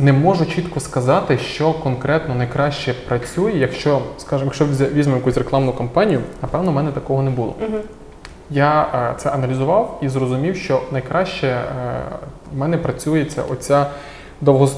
не 0.00 0.12
можу 0.12 0.46
чітко 0.46 0.80
сказати, 0.80 1.38
що 1.38 1.72
конкретно 1.72 2.34
найкраще 2.34 2.94
працює, 2.94 3.52
якщо, 3.52 4.02
скажімо, 4.18 4.52
якщо 4.54 4.86
візьмемо 4.94 5.18
якусь 5.18 5.36
рекламну 5.36 5.72
кампанію, 5.72 6.20
напевно, 6.42 6.70
в 6.70 6.74
мене 6.74 6.92
такого 6.92 7.22
не 7.22 7.30
було. 7.30 7.54
Угу. 7.60 7.78
Я 8.50 8.86
е, 8.94 9.14
це 9.18 9.30
аналізував 9.30 9.98
і 10.02 10.08
зрозумів, 10.08 10.56
що 10.56 10.82
найкраще 10.92 11.46
е, 11.46 11.64
в 12.52 12.56
мене 12.56 12.78
працює 12.78 13.26
оця 13.50 13.86
довго, 14.40 14.68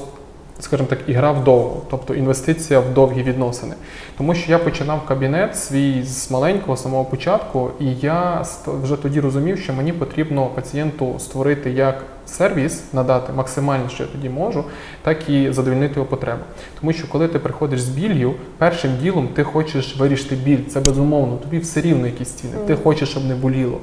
скажімо 0.59 0.89
так, 0.89 0.99
ігра 1.07 1.31
вдовго, 1.31 1.81
тобто 1.89 2.15
інвестиція 2.15 2.79
в 2.79 2.93
довгі 2.93 3.23
відносини. 3.23 3.75
Тому 4.17 4.35
що 4.35 4.51
я 4.51 4.59
починав 4.59 5.05
кабінет 5.05 5.57
свій 5.57 6.03
з 6.03 6.31
маленького 6.31 6.77
самого 6.77 7.05
початку, 7.05 7.71
і 7.79 7.93
я 7.95 8.45
вже 8.83 8.95
тоді 8.95 9.19
розумів, 9.19 9.59
що 9.59 9.73
мені 9.73 9.93
потрібно 9.93 10.45
пацієнту 10.45 11.15
створити 11.19 11.71
як 11.71 12.03
сервіс, 12.25 12.83
надати 12.93 13.33
максимально, 13.33 13.89
що 13.89 14.03
я 14.03 14.09
тоді 14.09 14.29
можу, 14.29 14.63
так 15.01 15.29
і 15.29 15.51
задовольнити 15.51 15.93
його 15.95 16.05
потребу. 16.05 16.41
Тому 16.79 16.93
що 16.93 17.07
коли 17.07 17.27
ти 17.27 17.39
приходиш 17.39 17.81
з 17.81 17.89
біллю, 17.89 18.33
першим 18.57 18.91
ділом 19.01 19.27
ти 19.27 19.43
хочеш 19.43 19.97
вирішити 19.97 20.35
біль. 20.35 20.59
Це 20.69 20.79
безумовно, 20.79 21.37
тобі 21.37 21.59
все 21.59 21.81
рівно 21.81 22.05
якісь 22.05 22.29
ціни. 22.29 22.53
Ти 22.67 22.75
хочеш, 22.75 23.09
щоб 23.09 23.25
не 23.25 23.35
боліло. 23.35 23.77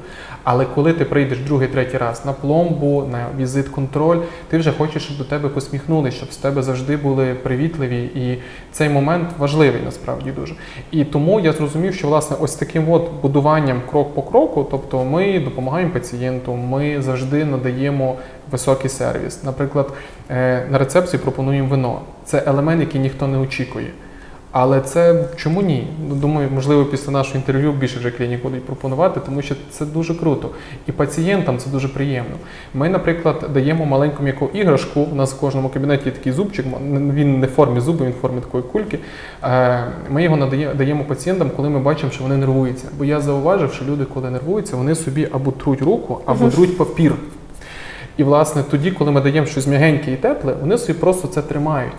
Але 0.44 0.66
коли 0.74 0.92
ти 0.92 1.04
прийдеш 1.04 1.38
другий, 1.38 1.68
третій 1.68 1.96
раз 1.96 2.26
на 2.26 2.32
пломбу, 2.32 3.08
на 3.12 3.26
візит-контроль, 3.38 4.18
ти 4.48 4.58
вже 4.58 4.72
хочеш, 4.72 5.02
щоб 5.02 5.18
до 5.18 5.24
тебе 5.24 5.48
посміхнули, 5.48 6.10
щоб 6.10 6.32
з 6.32 6.36
тебе 6.36 6.62
завжди 6.62 6.96
були 6.96 7.34
привітливі. 7.34 8.02
І 8.04 8.38
цей 8.72 8.88
момент 8.88 9.28
важливий 9.38 9.80
насправді 9.84 10.30
дуже. 10.30 10.54
І 10.90 11.04
тому 11.04 11.40
я 11.40 11.52
зрозумів, 11.52 11.94
що 11.94 12.08
власне 12.08 12.36
ось 12.40 12.54
таким 12.54 12.90
от 12.90 13.10
будуванням 13.22 13.82
крок 13.90 14.14
по 14.14 14.22
кроку, 14.22 14.66
тобто 14.70 15.04
ми 15.04 15.40
допомагаємо 15.40 15.92
пацієнту, 15.92 16.54
ми 16.54 17.02
завжди 17.02 17.44
надаємо 17.44 18.16
високий 18.50 18.90
сервіс. 18.90 19.44
Наприклад, 19.44 19.92
е, 20.30 20.66
на 20.70 20.78
рецепції 20.78 21.20
пропонуємо 21.22 21.68
вино. 21.68 22.00
Це 22.24 22.42
елемент, 22.46 22.80
який 22.80 23.00
ніхто 23.00 23.26
не 23.26 23.38
очікує. 23.38 23.86
Але 24.52 24.80
це 24.80 25.24
чому 25.36 25.62
ні? 25.62 25.86
Ну, 26.08 26.14
думаю, 26.14 26.48
можливо, 26.54 26.84
після 26.84 27.12
нашого 27.12 27.36
інтерв'ю 27.36 27.72
більше 27.72 27.98
вже 27.98 28.10
клінік 28.10 28.42
будуть 28.42 28.64
пропонувати, 28.66 29.20
тому 29.26 29.42
що 29.42 29.54
це 29.70 29.86
дуже 29.86 30.14
круто. 30.14 30.48
І 30.86 30.92
пацієнтам 30.92 31.58
це 31.58 31.70
дуже 31.70 31.88
приємно. 31.88 32.34
Ми, 32.74 32.88
наприклад, 32.88 33.46
даємо 33.54 33.84
маленьку 33.86 34.22
м'яку 34.22 34.48
іграшку. 34.54 35.00
У 35.00 35.14
нас 35.14 35.32
в 35.32 35.40
кожному 35.40 35.68
кабінеті 35.68 36.02
є 36.06 36.10
такий 36.12 36.32
зубчик, 36.32 36.66
він 37.14 37.40
не 37.40 37.46
в 37.46 37.50
формі 37.50 37.80
зуба, 37.80 38.04
він 38.06 38.12
в 38.12 38.20
формі 38.20 38.40
такої 38.40 38.64
кульки. 38.64 38.98
Е, 39.44 39.84
Ми 40.10 40.22
його 40.22 40.36
надає- 40.36 40.74
даємо 40.74 41.04
пацієнтам, 41.04 41.50
коли 41.56 41.68
ми 41.70 41.78
бачимо, 41.80 42.12
що 42.12 42.22
вони 42.22 42.36
нервуються. 42.36 42.88
Бо 42.98 43.04
я 43.04 43.20
зауважив, 43.20 43.72
що 43.72 43.84
люди, 43.84 44.04
коли 44.04 44.30
нервуються, 44.30 44.76
вони 44.76 44.94
собі 44.94 45.28
або 45.32 45.50
труть 45.50 45.82
руку, 45.82 46.20
або 46.26 46.50
труть 46.50 46.78
папір. 46.78 47.14
І, 48.20 48.24
власне, 48.24 48.62
тоді, 48.70 48.90
коли 48.90 49.10
ми 49.10 49.20
даємо 49.20 49.46
щось 49.46 49.66
м'ягеньке 49.66 50.12
і 50.12 50.16
тепле, 50.16 50.54
вони 50.60 50.78
собі 50.78 50.98
просто 50.98 51.28
це 51.28 51.42
тримають. 51.42 51.92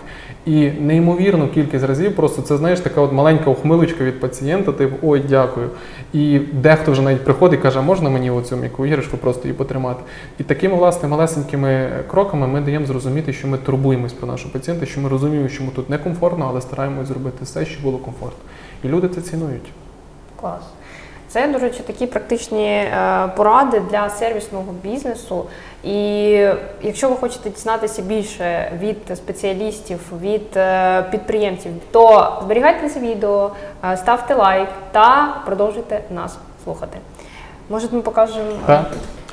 І 0.46 0.70
неймовірну 0.70 1.48
кількість 1.48 1.84
разів 1.84 2.16
просто 2.16 2.42
це 2.42 2.56
знаєш 2.56 2.80
така 2.80 3.00
от 3.00 3.12
маленька 3.12 3.50
ухмилочка 3.50 4.04
від 4.04 4.20
пацієнта, 4.20 4.72
типу 4.72 4.96
ой, 5.02 5.22
дякую. 5.28 5.70
І 6.12 6.38
дехто 6.38 6.92
вже 6.92 7.02
навіть 7.02 7.24
приходить 7.24 7.60
і 7.60 7.62
каже, 7.62 7.78
а 7.78 7.82
можна 7.82 8.10
мені 8.10 8.30
оцю 8.30 8.56
м'яку 8.56 8.86
іграшку 8.86 9.16
просто 9.16 9.48
її 9.48 9.58
потримати. 9.58 10.02
І 10.38 10.42
такими 10.42 10.76
власне 10.76 11.08
малесенькими 11.08 11.90
кроками 12.10 12.46
ми 12.46 12.60
даємо 12.60 12.86
зрозуміти, 12.86 13.32
що 13.32 13.48
ми 13.48 13.58
турбуємось 13.58 14.12
про 14.12 14.28
нашого 14.28 14.52
пацієнта, 14.52 14.86
що 14.86 15.00
ми 15.00 15.08
розуміємо, 15.08 15.48
що 15.48 15.62
йому 15.62 15.72
тут 15.76 15.90
некомфортно, 15.90 16.46
але 16.48 16.60
стараємось 16.60 17.08
зробити 17.08 17.38
все, 17.44 17.66
щоб 17.66 17.82
було 17.82 17.98
комфортно. 17.98 18.44
І 18.84 18.88
люди 18.88 19.08
це 19.08 19.20
цінують. 19.20 19.70
Клас. 20.40 20.62
Це, 21.32 21.48
до 21.48 21.58
речі, 21.58 21.80
такі 21.86 22.06
практичні 22.06 22.66
е, 22.66 23.28
поради 23.36 23.82
для 23.90 24.10
сервісного 24.10 24.74
бізнесу. 24.82 25.44
І 25.84 25.94
якщо 26.82 27.08
ви 27.08 27.16
хочете 27.16 27.50
дізнатися 27.50 28.02
більше 28.02 28.72
від 28.78 28.96
спеціалістів, 29.16 29.98
від 30.22 30.56
е, 30.56 31.02
підприємців, 31.02 31.72
то 31.90 32.32
зберігайте 32.44 32.88
це 32.88 33.00
відео, 33.00 33.50
е, 33.84 33.96
ставте 33.96 34.34
лайк 34.34 34.68
та 34.90 35.36
продовжуйте 35.46 36.00
нас 36.10 36.38
слухати. 36.64 36.98
Може, 37.68 37.88
ми 37.92 38.00
покажемо 38.00 38.50
Так. 38.66 38.86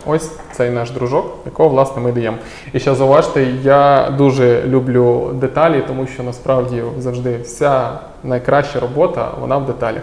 Ось 0.05 0.31
цей 0.51 0.69
наш 0.69 0.91
дружок, 0.91 1.37
якого 1.45 1.69
власне 1.69 2.01
ми 2.01 2.11
даємо. 2.11 2.37
І 2.73 2.79
ще 2.79 2.95
зауважте, 2.95 3.43
я 3.63 4.09
дуже 4.17 4.63
люблю 4.63 5.31
деталі, 5.33 5.83
тому 5.87 6.07
що 6.07 6.23
насправді 6.23 6.83
завжди 6.97 7.37
вся 7.37 7.89
найкраща 8.23 8.79
робота 8.79 9.31
вона 9.39 9.57
в 9.57 9.65
деталях. 9.65 10.01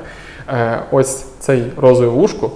Ось 0.90 1.24
цей 1.46 1.62
розове 1.76 2.08
вушко 2.08 2.50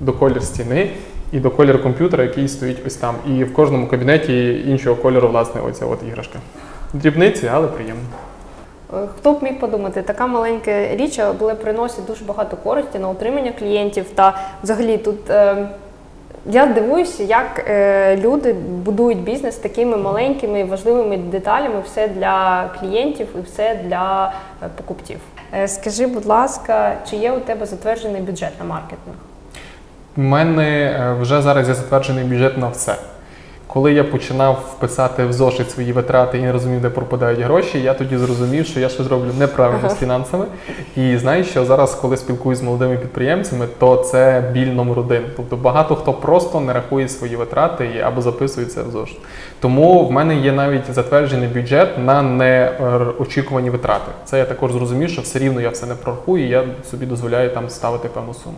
до 0.00 0.12
колір 0.12 0.42
стіни 0.42 0.90
і 1.32 1.40
до 1.40 1.50
кольору 1.50 1.78
комп'ютера, 1.78 2.24
який 2.24 2.48
стоїть 2.48 2.78
ось 2.86 2.94
там. 2.94 3.14
І 3.26 3.44
в 3.44 3.54
кожному 3.54 3.86
кабінеті 3.86 4.62
іншого 4.66 4.96
кольору, 4.96 5.28
власне, 5.28 5.60
оця 5.60 5.86
от 5.86 5.98
іграшка. 6.08 6.38
Дрібниці, 6.92 7.50
але 7.52 7.66
приємно. 7.66 8.02
Е, 8.94 9.06
Хто 9.18 9.32
б 9.32 9.42
міг 9.42 9.60
подумати, 9.60 10.02
така 10.02 10.26
маленька 10.26 10.96
річ, 10.96 11.18
але 11.18 11.54
приносить 11.54 12.06
дуже 12.06 12.24
багато 12.24 12.56
користі 12.56 12.98
на 12.98 13.08
утримання 13.08 13.52
клієнтів. 13.58 14.04
Та 14.14 14.38
взагалі 14.62 14.98
тут 14.98 15.30
е, 15.30 15.68
я 16.50 16.66
дивуюся, 16.66 17.22
як 17.22 17.64
е, 17.68 18.16
люди 18.16 18.52
будують 18.84 19.18
бізнес 19.18 19.56
такими 19.56 19.96
маленькими 19.96 20.64
важливими 20.64 21.16
деталями, 21.16 21.82
все 21.84 22.08
для 22.08 22.68
клієнтів 22.80 23.28
і 23.38 23.40
все 23.40 23.80
для 23.84 24.32
е, 24.62 24.68
покупців. 24.76 25.18
Е, 25.54 25.68
скажи, 25.68 26.06
будь 26.06 26.26
ласка, 26.26 26.96
чи 27.10 27.16
є 27.16 27.32
у 27.32 27.40
тебе 27.40 27.66
затверджений 27.66 28.20
бюджет 28.22 28.52
на 28.58 28.64
маркетинг? 28.64 29.16
У 30.16 30.20
мене 30.22 30.80
е, 30.80 31.16
вже 31.20 31.42
зараз 31.42 31.68
є 31.68 31.74
затверджений 31.74 32.24
бюджет 32.24 32.58
на 32.58 32.68
все. 32.68 32.94
Коли 33.66 33.92
я 33.92 34.04
починав 34.04 34.76
писати 34.78 35.24
в 35.24 35.32
зошит 35.32 35.70
свої 35.70 35.92
витрати 35.92 36.38
і 36.38 36.42
не 36.42 36.52
розумів, 36.52 36.80
де 36.80 36.90
пропадають 36.90 37.40
гроші, 37.40 37.82
я 37.82 37.94
тоді 37.94 38.16
зрозумів, 38.16 38.66
що 38.66 38.80
я 38.80 38.88
щось 38.88 39.06
роблю 39.06 39.30
неправильно 39.38 39.80
Ага. 39.84 39.94
з 39.94 39.98
фінансами. 39.98 40.44
І 40.96 41.16
знаєш, 41.16 41.46
що 41.46 41.64
зараз, 41.64 41.94
коли 41.94 42.16
спілкуюся 42.16 42.60
з 42.60 42.64
молодими 42.64 42.96
підприємцями, 42.96 43.66
то 43.78 43.96
це 43.96 44.50
біль 44.52 44.66
номер 44.66 44.98
один. 44.98 45.22
Тобто 45.36 45.56
багато 45.56 45.96
хто 45.96 46.12
просто 46.12 46.60
не 46.60 46.72
рахує 46.72 47.08
свої 47.08 47.36
витрати 47.36 48.02
або 48.06 48.22
записує 48.22 48.66
це 48.66 48.82
в 48.82 48.90
зошит. 48.90 49.18
Тому 49.60 50.06
в 50.06 50.12
мене 50.12 50.36
є 50.36 50.52
навіть 50.52 50.92
затверджений 50.92 51.48
бюджет 51.48 51.98
на 51.98 52.22
неочікувані 52.22 53.70
витрати. 53.70 54.12
Це 54.24 54.38
я 54.38 54.44
також 54.44 54.72
зрозумів, 54.72 55.10
що 55.10 55.22
все 55.22 55.38
рівно 55.38 55.60
я 55.60 55.68
все 55.68 55.86
не 55.86 55.94
прорахую, 55.94 56.46
і 56.46 56.48
я 56.48 56.64
собі 56.90 57.06
дозволяю 57.06 57.50
там 57.50 57.70
ставити 57.70 58.08
певну 58.08 58.34
суму. 58.34 58.56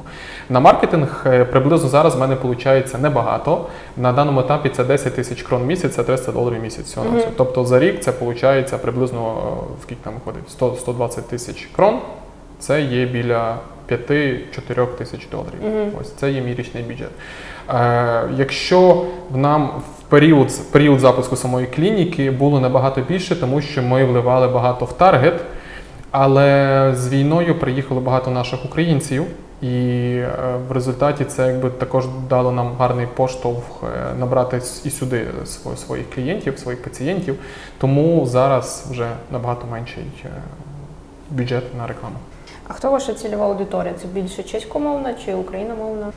На 0.49 0.61
маркетинг 0.61 1.25
е, 1.27 1.45
приблизно 1.45 1.89
зараз 1.89 2.17
в 2.17 2.19
мене 2.19 2.35
виходить 2.35 3.01
небагато. 3.01 3.67
На 3.97 4.13
даному 4.13 4.41
етапі 4.41 4.69
це 4.69 4.85
10 4.85 5.15
тисяч 5.15 5.43
крон 5.43 5.63
в 5.63 5.67
місяць, 5.67 5.95
це 5.95 6.03
300 6.03 6.33
доларів 6.33 6.59
в 6.59 6.63
місяць. 6.63 6.97
Мгм. 6.97 7.17
всього. 7.17 7.33
Тобто 7.37 7.65
за 7.65 7.79
рік 7.79 8.01
це 8.01 8.13
виходить 8.21 8.83
приблизно 8.83 9.35
е, 9.39 9.83
скільки 9.83 10.01
там 10.05 10.13
виходить? 10.15 10.51
100 10.51 10.77
120 10.77 11.29
тисяч 11.29 11.69
крон. 11.77 11.99
Це 12.61 12.83
є 12.83 13.07
біля 13.07 13.57
5-4 13.89 14.87
тисяч 14.87 15.29
доларів. 15.33 15.59
Мгм. 15.65 15.91
Ось 16.01 16.13
це 16.13 16.31
є 16.31 16.41
мій 16.41 16.55
річний 16.55 16.83
бюджет. 16.83 17.11
Е, 17.71 18.23
якщо 18.37 19.05
в 19.31 19.37
нам 19.37 19.71
в 19.99 20.03
період, 20.11 20.71
період 20.73 21.01
запуску 21.01 21.37
самої 21.37 21.67
клініки 21.67 22.31
було 22.31 22.61
набагато 22.61 23.01
більше, 23.01 23.37
тому 23.37 23.61
що 23.61 23.83
ми 23.83 24.05
вливали 24.05 24.49
багато 24.49 24.85
в 24.85 24.93
таргет, 24.93 25.41
але 26.11 26.93
з 26.97 27.09
війною 27.09 27.59
приїхало 27.59 28.01
багато 28.01 28.31
наших 28.31 28.65
українців. 28.65 29.25
І 29.63 29.67
е, 29.69 30.29
в 30.69 30.73
результаті 30.73 31.25
це 31.25 31.47
якби 31.47 31.71
також 31.71 32.05
дало 32.29 32.53
нам 32.53 32.73
гарний 32.79 33.07
поштовх 33.07 33.63
е, 33.85 34.15
набрати 34.19 34.61
і 34.85 34.91
сюди 34.91 35.27
сво- 35.45 35.77
своїх 35.77 36.11
клієнтів, 36.15 36.59
своїх 36.59 36.83
пацієнтів. 36.83 37.37
Тому 37.79 38.27
зараз 38.27 38.89
вже 38.91 39.07
набагато 39.33 39.67
менший 39.67 40.05
е, 40.25 40.29
бюджет 41.31 41.75
на 41.79 41.87
рекламу. 41.87 42.17
А 42.71 42.73
хто 42.73 42.91
ваша 42.91 43.15
цільова 43.15 43.47
аудиторія? 43.47 43.95
Це 44.03 44.09
більше 44.09 44.43
чеськомовна 44.43 45.15
чи 45.25 45.35
україномовна? 45.35 46.13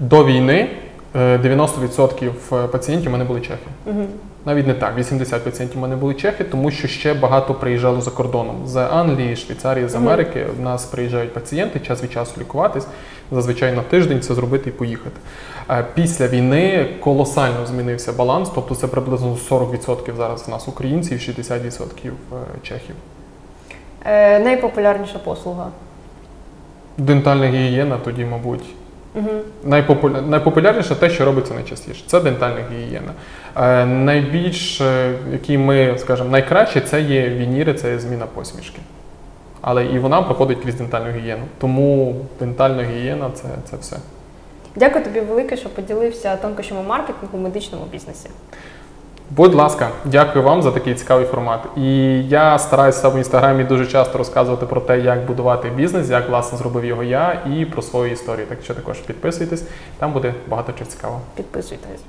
До 0.00 0.24
війни 0.24 0.70
е, 1.14 1.36
90% 1.36 2.66
пацієнтів 2.68 3.08
у 3.08 3.12
мене 3.12 3.24
були 3.24 3.40
чехи. 3.40 3.66
Угу. 3.86 4.06
Навіть 4.46 4.66
не 4.66 4.74
так, 4.74 4.98
80 4.98 5.44
пацієнтів 5.44 5.78
у 5.78 5.80
мене 5.80 5.96
були 5.96 6.14
чехи, 6.14 6.44
тому 6.44 6.70
що 6.70 6.88
ще 6.88 7.14
багато 7.14 7.54
приїжджало 7.54 8.00
за 8.00 8.10
кордоном 8.10 8.66
з 8.66 8.76
Англії, 8.76 9.36
Швейцарії, 9.36 9.88
з. 9.88 9.94
Америки. 9.94 10.46
В 10.58 10.60
нас 10.60 10.84
приїжджають 10.84 11.34
пацієнти 11.34 11.80
час 11.80 12.02
від 12.02 12.12
часу 12.12 12.40
лікуватись. 12.40 12.86
Зазвичай 13.32 13.72
на 13.72 13.82
тиждень 13.82 14.20
це 14.20 14.34
зробити 14.34 14.70
і 14.70 14.72
поїхати. 14.72 15.16
Е, 15.70 15.84
Після 15.94 16.28
війни 16.28 16.88
колосально 17.00 17.66
змінився 17.66 18.12
баланс, 18.12 18.50
тобто 18.54 18.74
це 18.74 18.86
приблизно 18.86 19.36
40% 19.50 20.16
зараз 20.16 20.48
в 20.48 20.50
нас 20.50 20.68
українців, 20.68 21.18
60% 21.18 22.10
чехів. 22.62 22.94
Е, 24.04 24.38
найпопулярніша 24.38 25.18
послуга. 25.18 25.68
Дентальна 26.98 27.46
гігієна 27.46 27.98
тоді, 28.04 28.24
мабуть, 28.24 28.64
Угу. 29.14 29.30
Найпопуля... 29.64 30.20
Найпопулярніше 30.20 30.94
те, 30.94 31.10
що 31.10 31.24
робиться 31.24 31.54
найчастіше, 31.54 32.04
це 32.06 32.20
дентальна 32.20 32.60
гігієна. 32.72 33.12
Е, 33.56 33.86
найбільш, 33.86 34.80
е, 34.80 35.12
які 35.32 35.58
ми, 35.58 35.98
скажімо, 35.98 36.28
найкраще, 36.28 36.80
це 36.80 37.00
є 37.00 37.28
вініри, 37.28 37.74
це 37.74 37.90
є 37.90 37.98
зміна 37.98 38.26
посмішки. 38.26 38.78
Але 39.60 39.86
і 39.86 39.98
вона 39.98 40.22
проходить 40.22 40.58
крізь 40.62 40.74
дентальну 40.74 41.10
гігієну. 41.10 41.42
Тому 41.58 42.16
дентальна 42.40 42.82
гігієна 42.82 43.30
це, 43.34 43.48
це 43.70 43.76
все. 43.76 43.96
Дякую 44.76 45.04
тобі 45.04 45.20
велике, 45.20 45.56
що 45.56 45.68
поділився 45.68 46.36
тонкощами 46.36 46.82
маркетингу 46.82 47.38
в 47.38 47.40
медичному 47.40 47.84
бізнесі. 47.92 48.30
Будь 49.36 49.54
ласка, 49.54 49.90
дякую 50.04 50.44
вам 50.44 50.62
за 50.62 50.70
такий 50.70 50.94
цікавий 50.94 51.26
формат. 51.26 51.60
І 51.76 51.84
я 52.28 52.58
стараюся 52.58 53.08
в 53.08 53.16
інстаграмі 53.16 53.64
дуже 53.64 53.86
часто 53.86 54.18
розказувати 54.18 54.66
про 54.66 54.80
те, 54.80 55.00
як 55.00 55.26
будувати 55.26 55.70
бізнес, 55.70 56.10
як 56.10 56.28
власне 56.28 56.58
зробив 56.58 56.84
його 56.84 57.02
я, 57.02 57.42
і 57.52 57.64
про 57.64 57.82
свою 57.82 58.12
історію. 58.12 58.46
Так 58.46 58.58
що 58.62 58.74
також 58.74 58.98
підписуйтесь, 58.98 59.64
там 59.98 60.12
буде 60.12 60.34
багато 60.48 60.72
чого 60.72 60.90
цікавого. 60.90 61.20
Підписуйтесь. 61.36 62.00